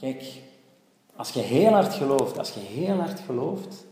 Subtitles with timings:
[0.00, 0.24] Kijk,
[1.16, 3.86] als je heel hard gelooft, als je heel hard gelooft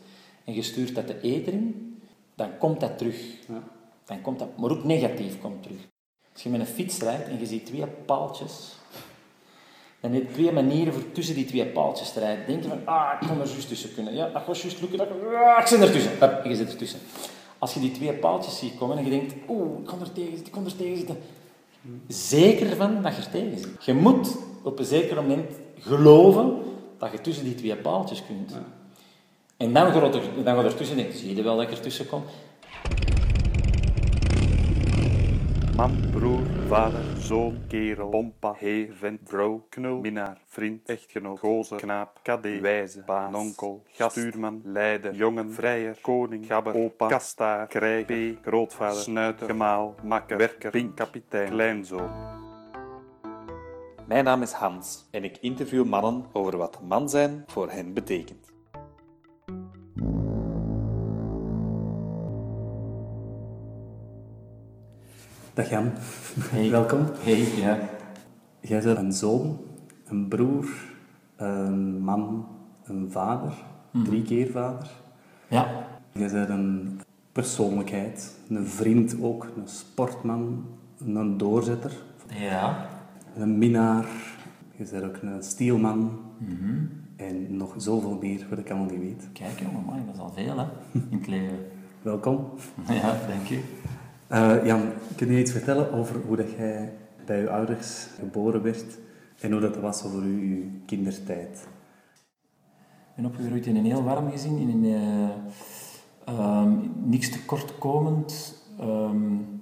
[0.45, 1.99] en je stuurt dat de eter in,
[2.35, 3.17] dan komt dat terug.
[3.49, 3.63] Ja.
[4.05, 5.79] Dan komt dat, maar ook negatief komt terug.
[6.33, 8.75] Als je met een fiets rijdt en je ziet twee paaltjes,
[10.01, 12.47] dan heb je twee manieren voor tussen die twee paaltjes te rijden.
[12.47, 14.15] Denk je van, ah, ik kan er juist tussen kunnen.
[14.15, 14.99] Ja, dat gaat juist lukken.
[14.99, 16.13] Dat, ah, ik zit ertussen.
[16.19, 17.01] Hup, je zit ertussen.
[17.59, 20.31] Als je die twee paaltjes ziet komen en je denkt, oeh, ik kan er tegen
[20.31, 21.17] zitten, ik kan er tegen zitten.
[22.09, 23.85] Zeker van dat je er tegen zit.
[23.85, 25.51] Je moet op een zeker moment
[25.81, 26.63] geloven
[26.99, 28.59] dat je tussen die twee paaltjes kunt.
[29.57, 31.81] En dan gaat er, dan gaat er tussen denken, zie je wel dat ik er
[31.81, 32.23] tussen kom?
[35.77, 42.19] Man, broer, vader, zoon, kerel, pompa, heer, vent, vrouw, knul, minnaar, vriend, echtgenoot, gozer, knaap,
[42.23, 48.13] kadé, wijze, baas, onkel, gastuurman, leider, jongen, vrijer, koning, gabber, opa, kastaar, krijg, p,
[48.45, 52.11] grootvader, snuiter, gemaal, makker, werker, pink, kapitein, kleinzoon.
[54.07, 58.53] Mijn naam is Hans en ik interview mannen over wat man zijn voor hen betekent.
[65.55, 65.93] Dag Jan,
[66.51, 66.71] Hey.
[66.71, 67.07] welkom.
[67.23, 67.79] Hey, ja.
[68.61, 69.59] Jij bent een zoon,
[70.07, 70.67] een broer,
[71.37, 72.47] een man,
[72.85, 73.53] een vader,
[74.05, 74.91] drie keer vader.
[75.49, 75.87] Ja.
[76.13, 77.01] Jij bent een
[77.33, 80.67] persoonlijkheid, een vriend ook, een sportman,
[80.99, 81.93] een doorzetter,
[82.29, 82.89] Ja.
[83.37, 84.07] Een minnaar.
[84.77, 86.21] Je bent ook een stielman
[87.17, 89.29] en nog zoveel meer wat ik allemaal niet weet.
[89.33, 91.59] Kijk jongen, man, dat is al veel hè, in het leven.
[92.03, 92.49] Welkom.
[92.89, 93.61] Ja, dank je.
[94.27, 94.81] Eh, Jan,
[95.17, 96.93] kun je iets vertellen over hoe dat jij
[97.27, 98.99] bij je ouders geboren werd
[99.41, 101.69] en hoe dat was u, uw kindertijd?
[103.09, 106.73] Ik ben opgegroeid in een heel warm gezin, in een eh, ehm,
[107.05, 108.63] niks tekortkomend.
[108.79, 109.53] ehm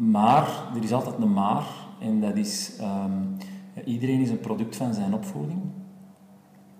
[0.00, 1.66] maar, er is altijd een maar.
[2.00, 3.12] En dat is, ehm,
[3.84, 5.60] iedereen is een product van zijn opvoeding.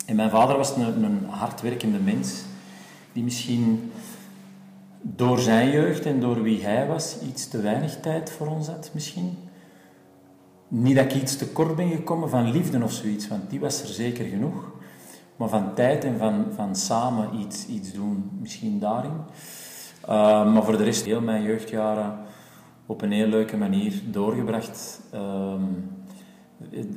[0.06, 2.42] En mijn vader was een, een hardwerkende mens,
[3.12, 3.92] die misschien
[5.00, 8.90] door zijn jeugd en door wie hij was, iets te weinig tijd voor ons had
[8.94, 9.38] misschien.
[10.68, 13.82] Niet dat ik iets te kort ben gekomen van liefde of zoiets, want die was
[13.82, 14.70] er zeker genoeg.
[15.36, 19.12] Maar van tijd en van, van samen iets, iets doen, misschien daarin.
[20.08, 22.18] Uh, maar voor de rest, heel mijn jeugdjaren
[22.90, 25.00] op een heel leuke manier doorgebracht.
[25.12, 25.62] Ehm,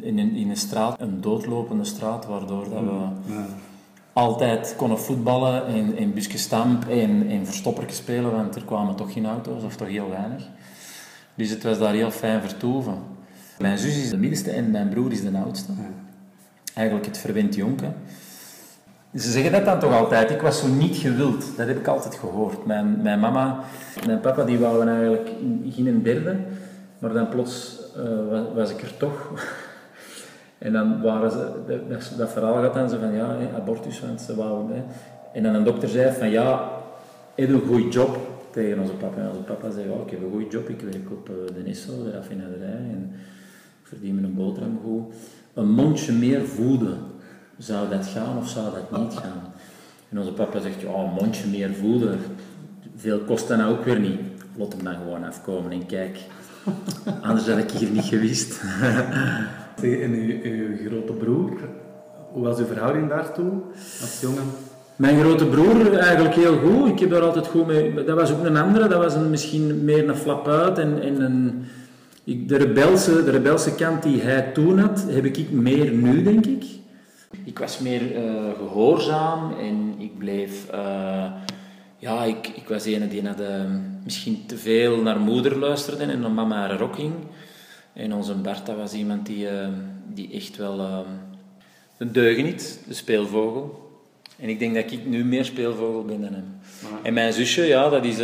[0.02, 3.46] in, een, in een straat, een doodlopende straat, waardoor dat we Ja.
[4.14, 9.26] altijd konden voetballen en, en busjestamp en, en verstoppertje spelen, want er kwamen toch geen
[9.26, 10.50] auto's, of toch heel weinig.
[11.36, 12.98] Dus het was daar heel fijn vertoeven.
[13.60, 15.72] Mijn zus is de middelste en mijn broer is de oudste.
[16.74, 17.92] Eigenlijk het verwend jonke.
[19.16, 21.58] Ze zeggen dat dan toch altijd, ik was zo niet gewild.
[21.58, 22.66] Dat heb ik altijd gehoord.
[22.66, 23.60] Mijn, mijn mama
[24.02, 26.36] en mijn papa die wouden eigenlijk in- geen derde,
[27.00, 29.32] maar dan plots eh, was, ik er toch.
[30.58, 31.48] En dan waren ze,
[32.18, 34.76] dat, verhaal gaat dan zo van ja, hè, abortus, want ze wouden.
[34.76, 34.84] Hè.
[35.34, 36.70] En dan een dokter zei van ja,
[37.36, 38.18] heb een goede job
[38.52, 39.22] tegen onze papa.
[39.22, 41.62] En onze papa zei ja, ik heb een goede job, ik werk op eh, de
[41.66, 43.12] Nesso, de raffinaderij, en
[43.82, 45.14] ik verdien mijn boterham goed.
[45.54, 46.98] Een mondje meer voeden,
[47.58, 49.54] zou dat gaan of zou dat niet gaan?
[50.10, 52.20] En onze papa zegt ja, een mondje meer voeden,
[52.96, 54.20] veel kost dat nou ook weer niet.
[54.56, 56.18] Laat hem dan gewoon afkomen en kijk.
[57.22, 58.62] Anders had ik hier niet gewist.
[59.82, 61.52] Zeg, En uw, uw grote broer,
[62.32, 63.52] hoe was uw verhouding daartoe
[64.02, 64.44] als jongen?
[64.96, 66.90] Mijn grote broer eigenlijk heel goed.
[66.90, 67.94] Ik heb daar altijd goed mee.
[67.94, 68.88] Dat was ook een andere.
[68.88, 70.78] Dat was een, misschien meer een flap uit.
[70.78, 71.66] En, en een,
[72.24, 76.46] ik, de, rebelse, de rebelse kant die hij toen had, heb ik meer nu, denk
[76.46, 76.64] ik.
[77.44, 78.24] Ik was meer eh,
[78.58, 80.70] gehoorzaam en ik bleef.
[80.70, 81.32] eh,
[81.98, 86.20] ja, ik, ik was een die naar de, misschien te veel naar moeder luisterde en
[86.20, 87.14] naar mama haar rocking.
[87.94, 89.68] En onze Bart, dat was iemand die, eh,
[90.14, 90.80] die echt wel.
[90.80, 91.00] eh,
[91.98, 93.92] een deugeniet, de speelvogel.
[94.40, 96.46] En ik denk dat ik nu meer speelvogel ben dan hem.
[97.04, 98.18] En mijn zusje, ja, dat is...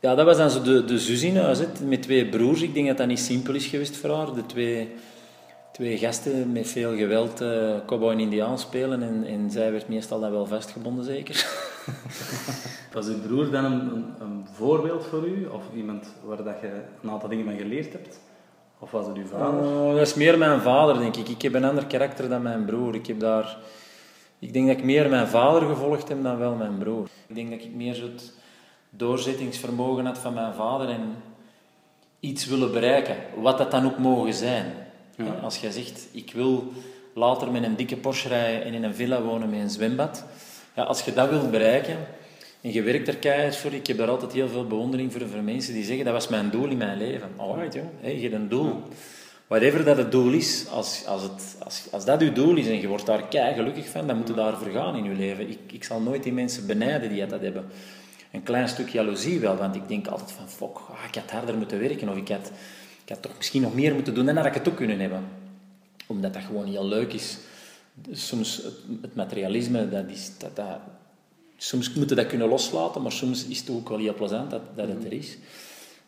[0.00, 2.62] ja, dat was dan zo de, de zus in huis, hè, met twee broers.
[2.62, 4.34] Ik denk dat dat niet simpel is geweest voor haar.
[4.34, 4.88] De twee,
[5.76, 9.02] twee gasten met veel geweld eh cowboy en indiaan spelen.
[9.02, 11.46] En, en zij werd meestal dan wel vastgebonden, zeker.
[12.92, 15.46] Was uw broer dan een, een, een voorbeeld voor u?
[15.46, 16.70] Of iemand waar dat je
[17.02, 18.20] een aantal dingen van geleerd hebt?
[18.78, 19.60] Of was het uw vader?
[19.60, 21.28] Oh, dat is meer mijn vader, denk ik.
[21.28, 22.94] Ik heb een ander karakter dan mijn broer.
[22.94, 23.56] Ik, heb daar...
[24.38, 27.08] ik denk dat ik meer mijn vader gevolgd heb dan wel mijn broer.
[27.26, 28.32] Ik denk dat ik meer zo het
[28.90, 31.14] doorzettingsvermogen had van mijn vader en
[32.20, 33.16] iets willen bereiken.
[33.34, 34.85] Wat dat dan ook mogen zijn.
[35.42, 36.72] Als jij zegt, ik wil
[37.14, 40.24] later met een dikke Porsche rijden en in een villa wonen met een zwembad.
[40.74, 41.96] Ja, als je dat wilt bereiken
[42.60, 45.42] en je werkt er keihard voor, ik heb daar altijd heel veel bewondering voor, voor
[45.42, 47.28] mensen die zeggen, dat was mijn doel in mijn leven.
[47.36, 47.84] Alright, joh.
[48.00, 48.82] Hey, je hebt een doel.
[49.46, 52.80] whatever dat het doel is, als, als, het, als, als dat uw doel is en
[52.80, 55.50] je wordt daar kei gelukkig van, dan moet je daarvoor gaan in je leven.
[55.50, 57.64] Ik, ik zal nooit die mensen benijden die dat hebben.
[58.32, 61.56] Een klein stuk jaloezie wel, want ik denk altijd van, fuck, ah, ik had harder
[61.56, 62.50] moeten werken of ik had,
[63.06, 65.00] ik had toch misschien nog meer moeten doen en dan had ik het ook kunnen
[65.00, 65.24] hebben.
[66.06, 67.38] Omdat dat gewoon heel leuk is.
[68.10, 70.78] Soms het, het materialisme, dat is, dat, dat,
[71.56, 74.62] soms moet je dat kunnen loslaten, maar soms is het ook wel heel plezant dat,
[74.76, 75.36] dat het er is.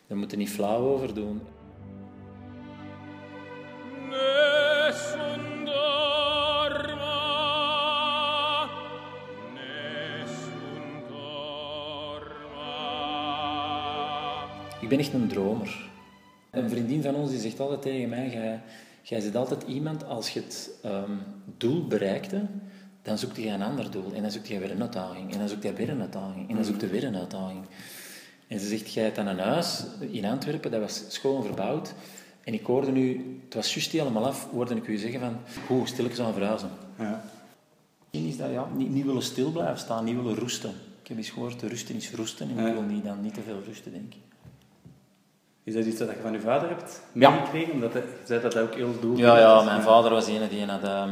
[0.07, 1.41] Daar moet je niet flauw over doen.
[14.81, 15.89] Ik ben echt een dromer.
[16.51, 18.61] Een vriendin van ons die zegt altijd tegen mij, jij,
[19.01, 21.11] jij zit altijd iemand, als je het ehm,
[21.57, 22.45] doel bereikte,
[23.01, 24.13] dan zoekt je een ander doel.
[24.13, 25.31] En dan zoekt je weer een uitdaging.
[25.31, 26.49] En dan zoekt je weer een uitdaging.
[26.49, 27.65] En dan zoekt je weer een uitdaging.
[28.47, 31.93] En ze zegt, jij hebt dan een huis in Antwerpen, dat was schoon verbouwd.
[32.43, 35.37] En ik hoorde nu, het was juist helemaal af, hoorde ik u zeggen van,
[35.67, 36.69] hoe stilletjes aan verhuizen.
[36.97, 37.23] Ja.
[37.99, 40.69] Misschien is dat, ja, niet, niet willen stil blijven staan, niet willen roesten.
[41.01, 42.49] Ik heb eens gehoord, rusten is roesten.
[42.57, 44.28] En ik wil niet, dan niet te veel rusten, denk ik.
[45.69, 47.29] Is dat iets dat je van je vader hebt Ja.
[47.29, 47.73] meegekregen?
[47.73, 50.65] Omdat hij, je zei dat ook heel doel Ja, ja, mijn vader was een die
[50.65, 51.09] had, ehm,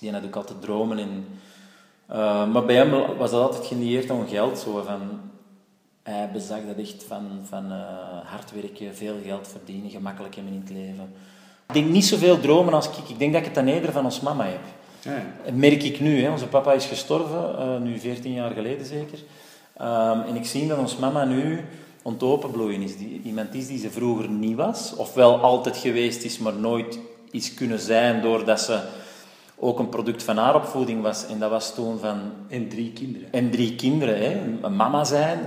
[0.00, 0.98] die had ook altijd dromen.
[0.98, 1.26] En,
[2.06, 4.58] eh, maar bij hem was dat altijd gelieerd aan geld.
[4.58, 5.20] Zo, van,
[6.02, 7.78] hij bezag dat echt van, van eh,
[8.24, 11.12] hard werken, veel geld verdienen, gemakkelijk hebben in het leven.
[11.68, 13.08] Ik denk niet zoveel dromen als ik.
[13.08, 14.64] Ik denk dat ik het dan eerder van ons mama heb.
[15.00, 15.22] Ja, ja.
[15.44, 16.22] Dat merk ik nu.
[16.22, 16.30] Hè.
[16.30, 19.18] Onze papa is gestorven, eh, nu 14 jaar geleden zeker.
[19.76, 21.64] Ehm, en ik zie dat ons mama nu aan
[22.04, 22.96] openbloeien is.
[22.96, 24.94] Die, iemand is die ze vroeger niet was.
[24.96, 26.98] Of wel altijd geweest is, maar nooit
[27.30, 28.80] is kunnen zijn doordat ze
[29.56, 31.26] ook een product van haar opvoeding was.
[31.26, 32.18] En dat was toen van...
[32.48, 33.32] En drie kinderen.
[33.32, 34.40] En drie kinderen, hè.
[34.62, 35.38] een mama zijn.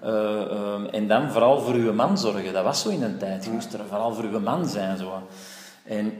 [0.00, 2.52] eh, eh, ehm, en dan vooral voor uw man zorgen.
[2.52, 3.44] Dat was zo in een tijd.
[3.44, 4.98] Je moest er vooral voor uw man zijn.
[4.98, 5.12] Zo.
[5.84, 6.12] En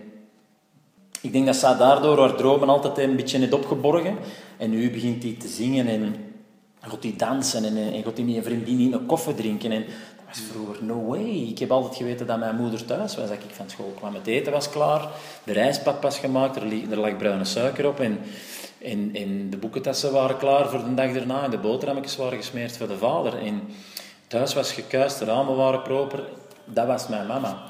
[1.21, 4.17] ik denk dat ze daardoor haar dromen altijd een beetje heeft opgeborgen.
[4.57, 6.15] En nu begint hij te zingen en
[6.89, 9.73] gaat hij dansen en, en gaat hij met een vriendin in een koffie drinken.
[9.73, 11.25] En dat was vroeger no way.
[11.25, 14.15] Ik heb altijd geweten dat mijn moeder thuis was als ik van school kwam.
[14.15, 15.09] Het eten was klaar,
[15.45, 18.19] de rijstpap was gemaakt, er, lag bruine suiker op en,
[18.83, 22.77] en, en de boekentassen waren klaar voor de dag daarna en de boterhammetjes waren gesmeerd
[22.77, 23.39] voor de vader.
[23.39, 23.63] En
[24.27, 26.25] thuis was gekuist, de ramen waren proper.
[26.65, 27.67] Dat was mijn mama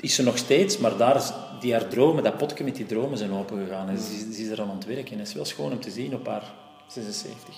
[0.00, 3.32] is ze nog steeds, maar daar die haar dromen, dat potje met die dromen zijn
[3.32, 3.88] opengegaan.
[3.88, 5.12] En ze is er aan het werken.
[5.12, 6.52] En het is wel schoon om te zien op haar
[6.88, 7.54] 76.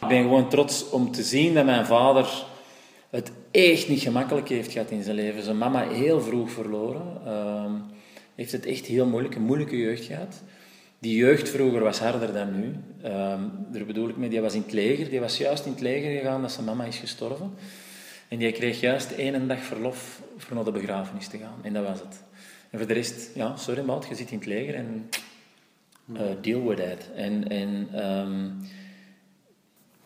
[0.00, 2.44] Ik ben gewoon trots om te zien dat mijn vader
[3.10, 5.42] het echt niet gemakkelijk heeft gehad in zijn leven.
[5.42, 7.20] Zijn mama heel vroeg verloren.
[7.26, 7.72] Ehm,
[8.34, 10.42] heeft het echt heel moeilijk, een moeilijke jeugd gehad.
[10.98, 12.74] Die jeugd vroeger was harder dan nu.
[13.02, 13.40] Ehm,
[13.72, 15.10] daar bedoel ik mee, die was in het leger.
[15.10, 17.54] Die was juist in het leger gegaan dat zijn mama is gestorven.
[18.32, 21.58] En die kreeg juist één dag verlof voor naar de begrafenis te gaan.
[21.62, 22.22] En dat was het.
[22.70, 25.08] En voor de rest, ja, sorry maat, je zit in het leger en
[26.14, 27.10] eh, deal with.
[27.14, 28.50] En, en ehm,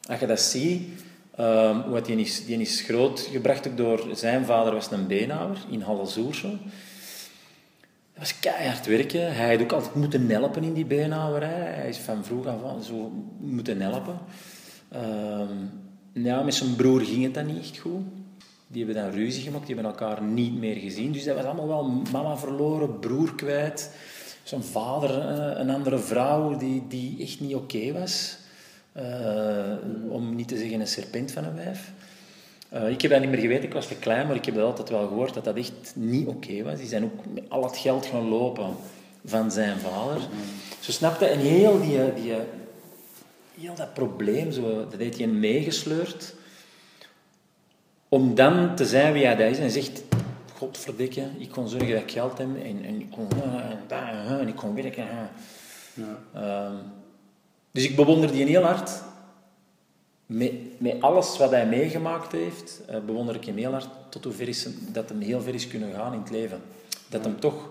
[0.08, 1.04] als je dat ziet,
[1.36, 5.80] ehm, wat die, is, die is grootgebracht ook door zijn vader, was een beenhouwer in
[5.80, 6.48] Hallezoerse.
[6.48, 6.58] Dat
[8.18, 9.34] was keihard werken.
[9.34, 11.72] Hij had ook altijd moeten helpen in die beenhouwerij.
[11.74, 14.18] Hij is van vroeg af aan zo moeten helpen.
[14.88, 15.56] Ehm,
[16.24, 18.02] ja, met zijn broer ging het dan niet echt goed.
[18.66, 21.12] Die hebben dan ruzie gemaakt, die hebben elkaar niet meer gezien.
[21.12, 23.90] Dus dat was allemaal wel mama verloren, broer kwijt.
[24.42, 28.36] Zijn vader, eh, een andere vrouw die, die echt niet oké was.
[28.92, 29.72] Eh,
[30.08, 31.92] om niet te zeggen een serpent van een wijf.
[32.68, 34.88] Eh, ik heb dat niet meer geweten, ik was te klein, maar ik heb altijd
[34.88, 36.78] wel gehoord dat dat echt niet oké was.
[36.78, 38.70] Die zijn ook met al het geld gaan lopen
[39.24, 40.20] van zijn vader.
[40.80, 42.32] Zo snapte en heel, die, die,
[43.60, 46.34] heel dat probleem, zo, dat heeft hij meegesleurd.
[48.08, 50.02] Om dan te zijn wie hij dat is en zegt,
[50.54, 53.98] godverdikke, ik kon zorgen dat ik geld heb en, en ik kon eh, en, dat,
[53.98, 55.08] eh, en ik kon werken.
[55.10, 55.18] eh.
[55.94, 56.18] Ja.
[56.34, 56.74] Ehm,
[57.70, 58.90] dus ik bewonder die heel hard.
[60.26, 64.48] Met, met alles wat hij meegemaakt heeft, eh, bewonder ik hem heel hard tot hoever
[64.48, 66.60] is, hem- dat hem heel ver is kunnen gaan in het leven.
[67.08, 67.68] Dat hem toch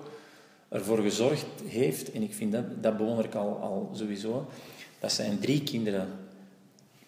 [0.69, 4.47] ervoor gezorgd heeft, en ik vind dat, dat bewonder ik al, al sowieso,
[5.05, 6.07] dat zijn drie kinderen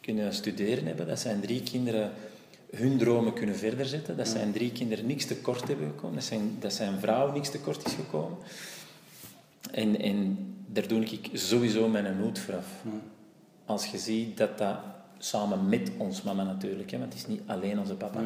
[0.01, 2.11] kunnen studeren hebben, dat zijn drie kinderen
[2.75, 6.55] hun dromen kunnen verder zetten, dat zijn drie kinderen niks tekort hebben gekomen, dat zijn,
[6.59, 8.37] dat zijn vrouw niks tekort is gekomen.
[9.71, 10.37] En, en
[10.67, 12.83] daar doe ik sowieso mijn moed voor af.
[13.65, 14.77] Als je ziet dat dat
[15.17, 18.21] samen met ons mama natuurlijk, hè, want het is niet alleen onze papa.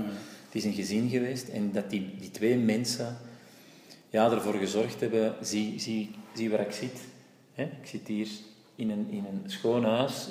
[0.46, 3.18] Het is een gezin geweest en dat die, die twee mensen
[4.10, 7.00] ja, ervoor gezorgd hebben, zie, zie, zie waar ik zit.
[7.54, 7.63] Hè?
[7.63, 8.28] Ik zit hier
[8.75, 10.28] in een, in een schoon huis.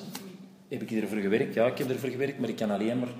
[0.68, 1.54] Heb ik ervoor gewerkt?
[1.54, 3.12] Ja, ik heb ervoor gewerkt, maar ik kan alleen maar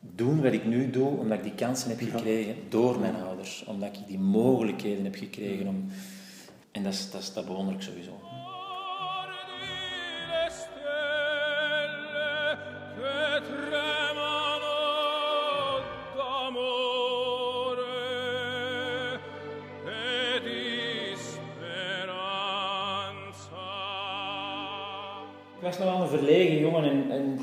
[0.00, 3.64] doen wat ik nu doe, omdat ik die kansen heb gekregen door mijn ouders.
[3.66, 5.86] Omdat ik die mogelijkheden heb gekregen om...
[6.70, 8.20] En dat, is, dat, is, dat bewonder ik sowieso.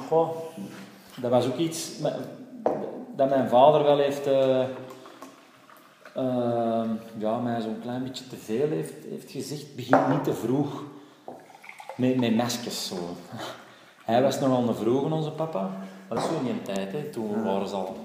[0.09, 0.29] Goh,
[1.15, 1.91] dat was ook iets
[3.15, 4.61] dat mijn vader wel heeft, eh,
[6.13, 9.75] eh, ja, mij zo'n klein beetje te veel heeft, heeft gezegd.
[9.75, 10.83] Begin niet te vroeg
[11.95, 12.95] met, met mesjes zo.
[14.09, 15.61] Hij was nogal een vroege, onze papa.
[16.07, 17.09] Maar dat is zo niet een tijd, hè.
[17.09, 17.97] toen waren ze al,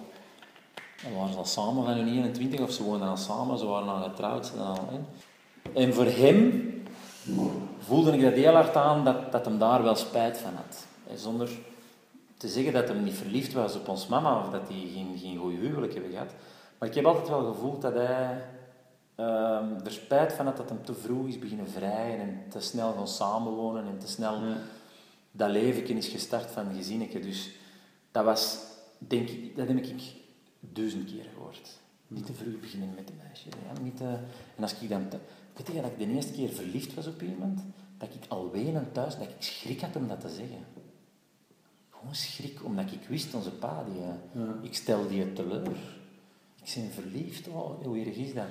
[1.16, 4.02] waren ze al samen van hun 21 of ze woonden al samen, ze waren al
[4.02, 4.46] getrouwd.
[4.46, 4.88] Ze al.
[5.74, 6.70] En voor hem
[7.78, 10.86] voelde ik dat heel hard aan dat, dat hem daar wel spijt van had.
[11.10, 11.48] En zonder
[12.44, 15.38] te zeggen dat hij niet verliefd was op ons mama of dat hij geen, geen
[15.38, 16.34] goede huwelijk hebben gehad.
[16.78, 18.44] Maar ik heb altijd wel gevoeld dat hij
[19.14, 22.92] ehm, er spijt van had dat hij te vroeg is beginnen vrijen en te snel
[22.92, 24.40] gaan samenwonen en te snel
[25.30, 27.20] dat leven is gestart van een gezinnetje.
[27.20, 27.50] Dus
[28.10, 28.58] dat was,
[28.98, 30.02] denk ik, dat heb ik
[30.60, 31.78] duizend keer gehoord.
[32.08, 33.48] Niet te vroeg beginnen met een meisje.
[33.48, 33.82] Ja?
[33.82, 34.18] Niet te,
[34.56, 35.08] en als ik dan...
[35.08, 35.16] Te,
[35.56, 37.60] weet je dat ik de eerste keer verliefd was op iemand,
[37.98, 40.73] dat ik al wenen thuis, dat ik schrik had om dat te zeggen.
[42.04, 45.66] Gewoon schrik, omdat ik wist, onze pa, die, eh, ik stel die teleur.
[46.64, 48.44] Ik ben verliefd, oh, hoe erg is dat?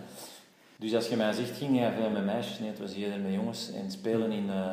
[0.77, 2.59] Dus als je mij zegt, ging jij veel met meisjes?
[2.59, 4.71] Nee, het was eerder met jongens en spelen in, eh,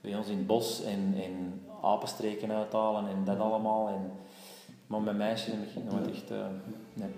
[0.00, 3.88] bij ons in het bos en, en apenstreken uithalen en dat allemaal.
[3.88, 4.10] En,
[4.86, 6.30] maar met meisjes heb ik nooit echt...
[6.30, 6.46] eh,
[6.94, 7.10] nee.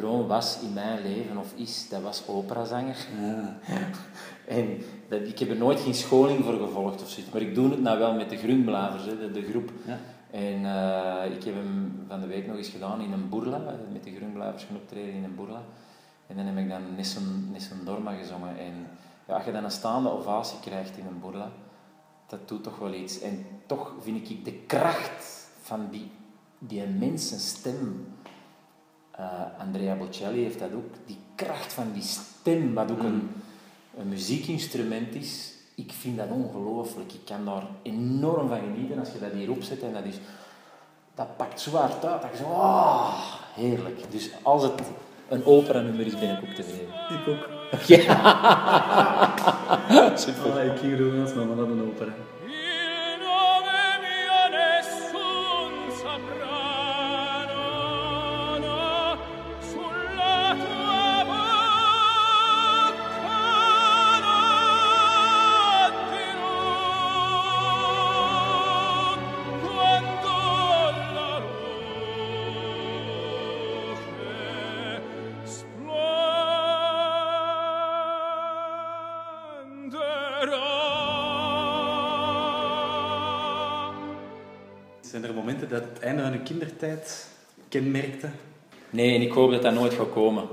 [0.00, 2.96] Droom was in mijn leven, of is, dat was operazanger.
[4.58, 4.78] en
[5.08, 7.80] dat, ik heb er nooit geen scholing voor gevolgd of zoiets, maar ik doe het
[7.82, 9.70] nou wel met de Groenblavers, hè, de, de groep.
[10.30, 13.92] En eh, ik heb hem van de week nog eens gedaan in een boerla, eh,
[13.92, 15.62] met de Groenblavers gaan optreden in een boerla.
[16.26, 18.58] En dan heb ik dan Nissen, Nissen Dorma gezongen.
[18.58, 18.86] En
[19.28, 21.50] ja, als je dan een staande ovatie krijgt in een boerla,
[22.26, 23.20] dat doet toch wel iets.
[23.20, 26.10] En toch vind ik de kracht van die,
[26.58, 28.06] die mensenstem
[29.20, 30.94] eh, Andrea Bocelli heeft dat ook.
[31.06, 33.30] Die kracht van die stem, wat ook een,
[33.98, 35.52] een muziekinstrument is.
[35.74, 37.12] Ik vind dat ongelooflijk.
[37.12, 39.82] Ik kan daar enorm van genieten als je dat hier opzet.
[39.82, 40.18] En dat, is,
[41.14, 42.22] dat pakt zo hard uit.
[42.22, 43.14] Dat je zo, ah,
[43.54, 44.10] heerlijk.
[44.10, 44.72] Dus als het
[45.28, 46.94] een opera-nummer is, ben ik ook tevreden.
[47.08, 47.48] Ik ook.
[50.18, 50.52] Super.
[50.52, 52.12] Ah, ik ging er wel maar dat een opera.
[86.60, 87.28] Kindertijd
[87.68, 88.28] kenmerkte?
[88.90, 90.44] Nee, en ik hoop dat dat nooit gaat komen.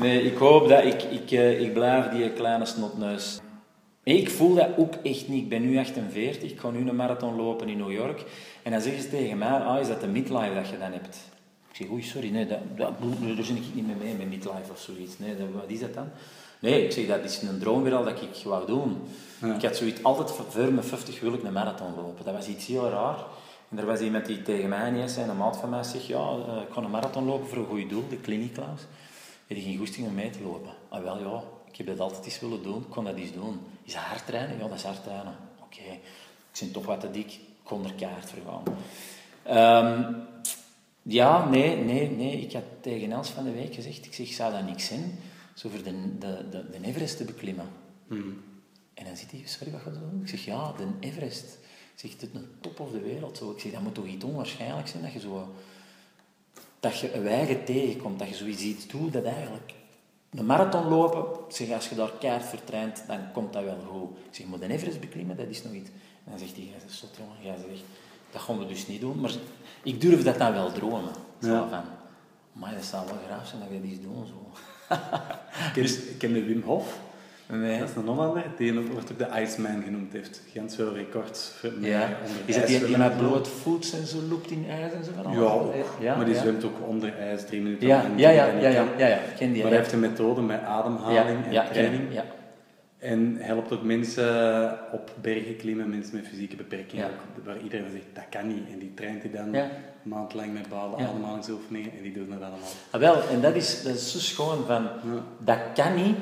[0.00, 3.40] nee, ik hoop dat ik, ik, eh, ik blijf die kleine snotneus.
[4.02, 5.42] Ik voel dat ook echt niet.
[5.42, 8.24] Ik ben nu 48, ik ga nu een marathon lopen in New York.
[8.62, 11.16] En dan zeggen ze tegen mij, ah, is dat de midlife dat je dan hebt?
[11.70, 12.92] Ik zeg, oei, sorry, nee, dat, dat,
[13.36, 15.18] daar zit ik niet mee mee, met midlife of zoiets.
[15.18, 16.08] Nee, dat, wat is dat dan?
[16.58, 19.02] Nee, ik zeg, dat is een droom weer al dat ik wou doen.
[19.56, 22.24] Ik had zoiets, altijd voor mijn 50 wil ik een marathon lopen.
[22.24, 23.16] Dat was iets heel raar.
[23.74, 26.30] En er was iemand die tegen mij niet eens een maat van mij zegt, ja,
[26.46, 28.80] eh, ik ga een marathon lopen voor een goed doel, de kliniklaus.
[29.46, 30.72] Heb je geen goesting om mee te lopen?
[30.88, 33.60] Ah, wel, ja, ik heb dat altijd eens willen doen, ik kon dat eens doen.
[33.82, 34.58] Is dat hard trainen?
[34.58, 35.36] Ja, dat is hard trainen.
[35.62, 35.80] Oké,
[36.52, 38.76] ik ben toch wat te dik, ik kon er keihard voor gaan.
[39.42, 40.14] Ehm,
[41.02, 42.40] ja, nee, nee, nee.
[42.40, 45.18] Ik had tegen Els van de week gezegd, ik zeg, zou dat niks zijn,
[45.54, 47.68] zo voor de, de, de, de Everest te beklimmen.
[48.94, 50.20] En dan zit hij, sorry, wat gaat doen?
[50.20, 51.58] Ik zeg, ja, de Everest.
[51.94, 53.36] Ik zeg, het een top of de wereld.
[53.36, 53.50] Zo.
[53.50, 55.48] Ik zeg, dat moet toch iets onwaarschijnlijk zijn dat je zo...
[56.80, 59.72] Dat je een eigen tegenkomt, dat je zoiets iets doet dat eigenlijk...
[60.30, 63.78] Een marathon lopen, ik zeg, als je daar keihard voor traint, dan komt dat wel
[63.90, 64.10] goed.
[64.18, 65.88] Ik zeg, maar de Everest beklimmen, dat is nog iets.
[66.24, 67.82] En dan zegt hij, zegt, zot jongen, jij zegt,
[68.32, 69.20] dat gaan we dus niet doen.
[69.20, 69.32] Maar
[69.82, 71.12] ik durf dat dan wel dromen.
[71.42, 71.68] Zo Ja.
[71.68, 71.82] van,
[72.52, 74.26] maar dat zou wel graag zijn dat je dat eens doen.
[74.26, 74.50] Zo.
[75.74, 76.98] Ken, ken je Wim Hof?
[77.46, 77.78] Nee.
[77.78, 80.42] Dat is een Hollander, die wordt ook de Iceman genoemd heeft.
[80.52, 82.08] Gent veel records voor Ja.
[82.44, 85.10] Is dat ijs die, die met bloot voets en zo loopt in ijs en zo?
[85.22, 85.74] van Ja, ook.
[86.00, 86.40] ja, maar die ja.
[86.40, 88.12] zwemt ook onder ijs drie minuten Ja, lang.
[88.16, 89.62] ja, ja, ja, ja, ja, ja, ik ken die.
[89.62, 92.02] Maar hij heeft een methode met ademhaling en training.
[92.98, 97.08] En helpt ook mensen op bergen klimmen, mensen met fysieke beperkingen,
[97.44, 98.62] waar iedereen zegt dat kan niet.
[98.72, 99.68] En die traint hij dan een
[100.02, 102.68] maand lang met bepaalde ademhalingsoefeningen en die doen dat allemaal.
[102.90, 104.88] Ah, wel, en dat is, dat is zo schoon van,
[105.38, 106.16] dat kan niet,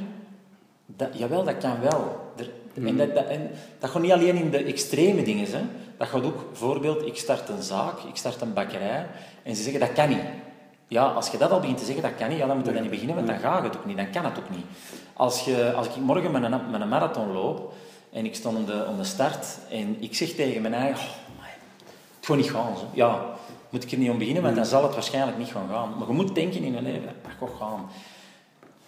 [0.97, 2.33] dat, jawel, dat kan wel.
[2.37, 2.87] Er, Mhm.
[2.87, 5.61] en, dat, dat, en dat gaat niet alleen in de extreme dingen, hè.
[5.97, 9.07] dat gaat ook, bijvoorbeeld, ik start een zaak, ik start een bakkerij,
[9.43, 10.23] en ze zeggen dat kan niet.
[10.89, 12.73] Ja, als je dat al begint te zeggen, dat kan niet, ja, dan moet je
[12.73, 14.65] dat niet beginnen, want dan gaat het ook niet, dan kan het ook niet.
[15.13, 17.73] Als, je, als ik morgen met een, met een marathon loop,
[18.13, 21.37] en ik sta om de, om de start, en ik zeg tegen mijn eigen, oh,
[21.37, 21.53] amai,
[22.17, 22.77] het gaat niet gaan.
[22.77, 22.85] Zo.
[22.93, 23.25] Ja,
[23.71, 25.95] moet ik er niet om beginnen, want dan zal het waarschijnlijk niet gaan gaan.
[25.99, 27.91] Maar je moet denken in je leven, dat gaat gaan.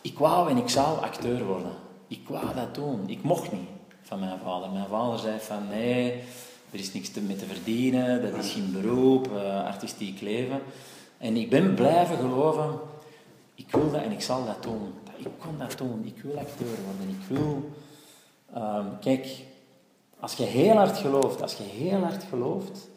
[0.01, 1.73] Ik wou en ik zou acteur worden.
[2.09, 3.09] Ik wou dat doen.
[3.09, 3.69] Ik mocht niet
[4.03, 4.71] van mijn vader.
[4.71, 6.23] Mijn vader zei van nee,
[6.71, 10.61] er is niks te, mee te verdienen, dat is geen beroep, eh, artistiek leven.
[11.19, 12.79] En ik ben blijven geloven,
[13.55, 14.93] ik wil dat en ik zal dat doen.
[15.17, 17.71] Ik kon dat doen, ik wil acteur worden, ik wil...
[18.55, 19.45] Ehm, kijk,
[20.21, 22.89] als je heel hard gelooft, als je heel hard gelooft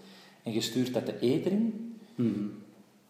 [0.43, 1.95] en je stuurt dat de eter in,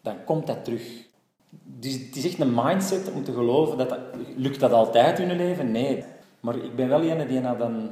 [0.02, 1.07] dan komt dat terug.
[1.50, 3.98] Dus het is echt een mindset om te geloven dat dat...
[4.36, 5.70] Lukt dat altijd in je leven?
[5.70, 6.04] Nee.
[6.40, 7.90] Maar ik ben wel een die dan...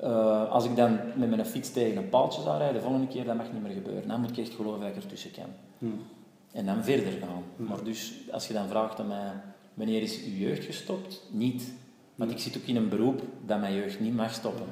[0.00, 3.24] eh, als ik dan met mijn fiets tegen een paaltje zou rijden, de volgende keer,
[3.24, 4.08] dat mag niet meer gebeuren.
[4.08, 5.48] Dan moet ik echt geloven dat ik ertussen kan.
[6.52, 7.42] En dan verder gaan.
[7.56, 9.32] Maar dus, als je dan vraagt aan mij,
[9.74, 11.22] wanneer is uw jeugd gestopt?
[11.30, 11.72] Niet.
[12.14, 14.66] Want ik zit ook in een beroep dat mijn jeugd niet mag stoppen.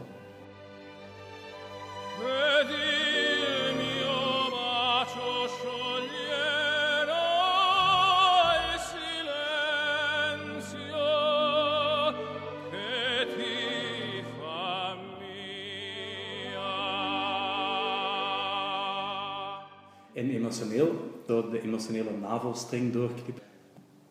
[20.42, 20.90] Emotioneel,
[21.26, 23.42] door de emotionele navelstreng doorknippen.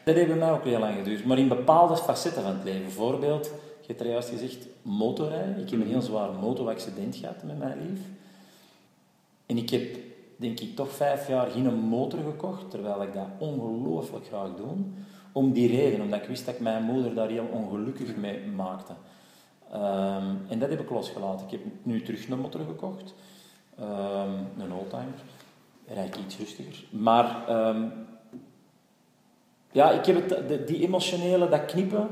[0.04, 1.26] Dat heeft bij mij ook heel lang geduurd.
[1.26, 2.82] Maar in bepaalde facetten van het leven.
[2.82, 3.46] Bijvoorbeeld,
[3.82, 5.60] je hebt er juist gezegd, motorrijden.
[5.60, 8.00] Ik heb een heel zwaar motoraccident gehad met mijn lief.
[9.46, 9.98] En ik heb,
[10.36, 14.76] denk ik, toch vijf jaar geen motor gekocht, terwijl ik dat ongelooflijk graag doe.
[15.32, 18.94] Om die reden, omdat ik wist dat ik mijn moeder daar heel ongelukkig mee maakte.
[19.72, 21.46] Ehm, en dat heb ik losgelaten.
[21.46, 23.14] Ik heb nu terug een motor gekocht.
[23.80, 25.20] Ehm, een oldtimer.
[25.94, 26.84] Rijd ik iets rustiger.
[26.90, 27.84] Maar ehm,
[29.72, 32.08] ja, ik heb het, de- die emotionele, dat knippen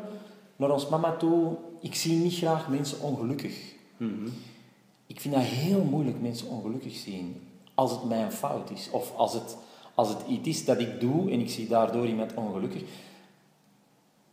[0.56, 1.56] naar ons mama toe.
[1.82, 3.74] Ik zie niet graag mensen ongelukkig.
[5.08, 7.42] Ik vind dat heel moeilijk mensen ongelukkig zien.
[7.74, 8.89] Als het mijn fout is.
[8.92, 9.58] Of als het,
[9.96, 12.82] als het iets is dat ik doe en ik zie daardoor iemand ongelukkig.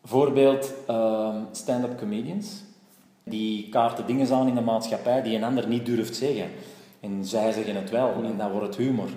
[0.05, 2.63] Voorbeeld ehm, stand-up comedians.
[3.25, 6.51] Die kaarten dingen aan in de maatschappij die een ander niet durft zeggen.
[7.01, 9.09] En zij zeggen het wel en dan wordt het humor.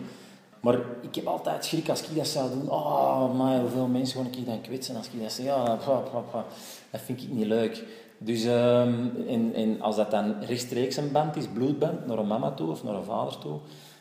[0.60, 2.70] Maar ik heb altijd schrik als ik dat zou doen.
[2.70, 5.46] Oh, maar hoeveel mensen ga ik dan kwetsen als ik dat zeg?
[5.46, 6.46] Ja, pa, pa, pa.
[6.92, 7.84] dat vind ik niet leuk.
[8.18, 8.94] Dus, ehm,
[9.28, 12.84] en, en als dat dan rechtstreeks een band is, bloedband, naar een mama toe of
[12.84, 13.60] naar een vader toe,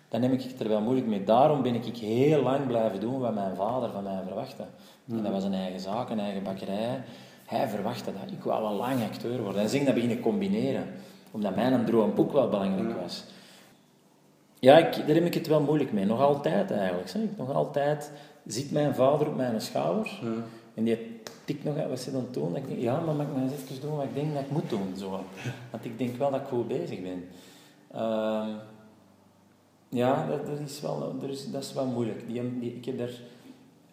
[0.08, 1.24] dan neem ik het er wel moeilijk mee.
[1.24, 4.64] Daarom ben ik heel lang blijven doen wat mijn vader van mij verwachtte.
[5.10, 7.02] En dat was een eigen zaak, een eigen bakkerij.
[7.44, 8.32] Hij verwachtte dat.
[8.32, 9.62] Ik wel lang acteur worden.
[9.62, 10.86] En zeg dat beginnen combineren.
[11.30, 13.24] Omdat mijn droom ook wel belangrijk was.
[14.60, 16.04] Ja, ik, daar heb ik het wel moeilijk mee.
[16.04, 17.08] Nog altijd eigenlijk.
[17.08, 17.22] Zeg.
[17.36, 18.10] Nog altijd
[18.46, 20.20] zit mijn vader op mijn schouder.
[20.74, 22.56] En die tikt nog uit wat ze dan doen.
[22.56, 24.70] Ik denk, ja, maar mag ik eens even doen wat ik denk dat ik moet
[24.70, 24.94] doen.
[24.96, 25.10] Zo.
[25.70, 27.28] Want ik denk wel dat ik goed bezig ben.
[27.92, 28.48] Ehm,
[29.88, 32.26] ja, dat, dat, is wel, dat, is, dat is wel moeilijk.
[32.26, 33.10] Die, die, ik heb daar...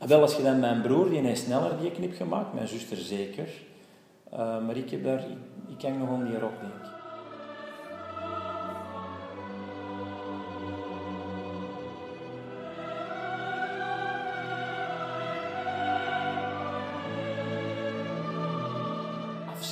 [0.08, 2.54] Wel, als je dan mijn broer, die heeft sneller die knip gemaakt.
[2.54, 3.50] Mijn zuster zeker.
[4.32, 5.20] Eh, maar ik heb daar...
[5.20, 5.38] Ik,
[5.78, 6.95] ik hang nog om die rok, denk ik.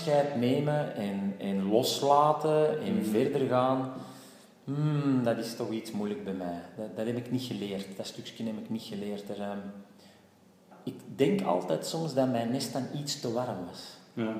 [0.03, 3.93] Afscheid nemen en, en loslaten en verder gaan,
[4.63, 6.61] hmm, dat is toch iets moeilijk bij mij.
[6.77, 7.97] Dat, dat heb ik niet geleerd.
[7.97, 9.29] Dat stukje heb ik niet geleerd.
[9.29, 9.57] Er, ehm,
[10.83, 13.97] ik denk altijd soms dat mijn nest dan iets te warm was.
[14.13, 14.35] Ja.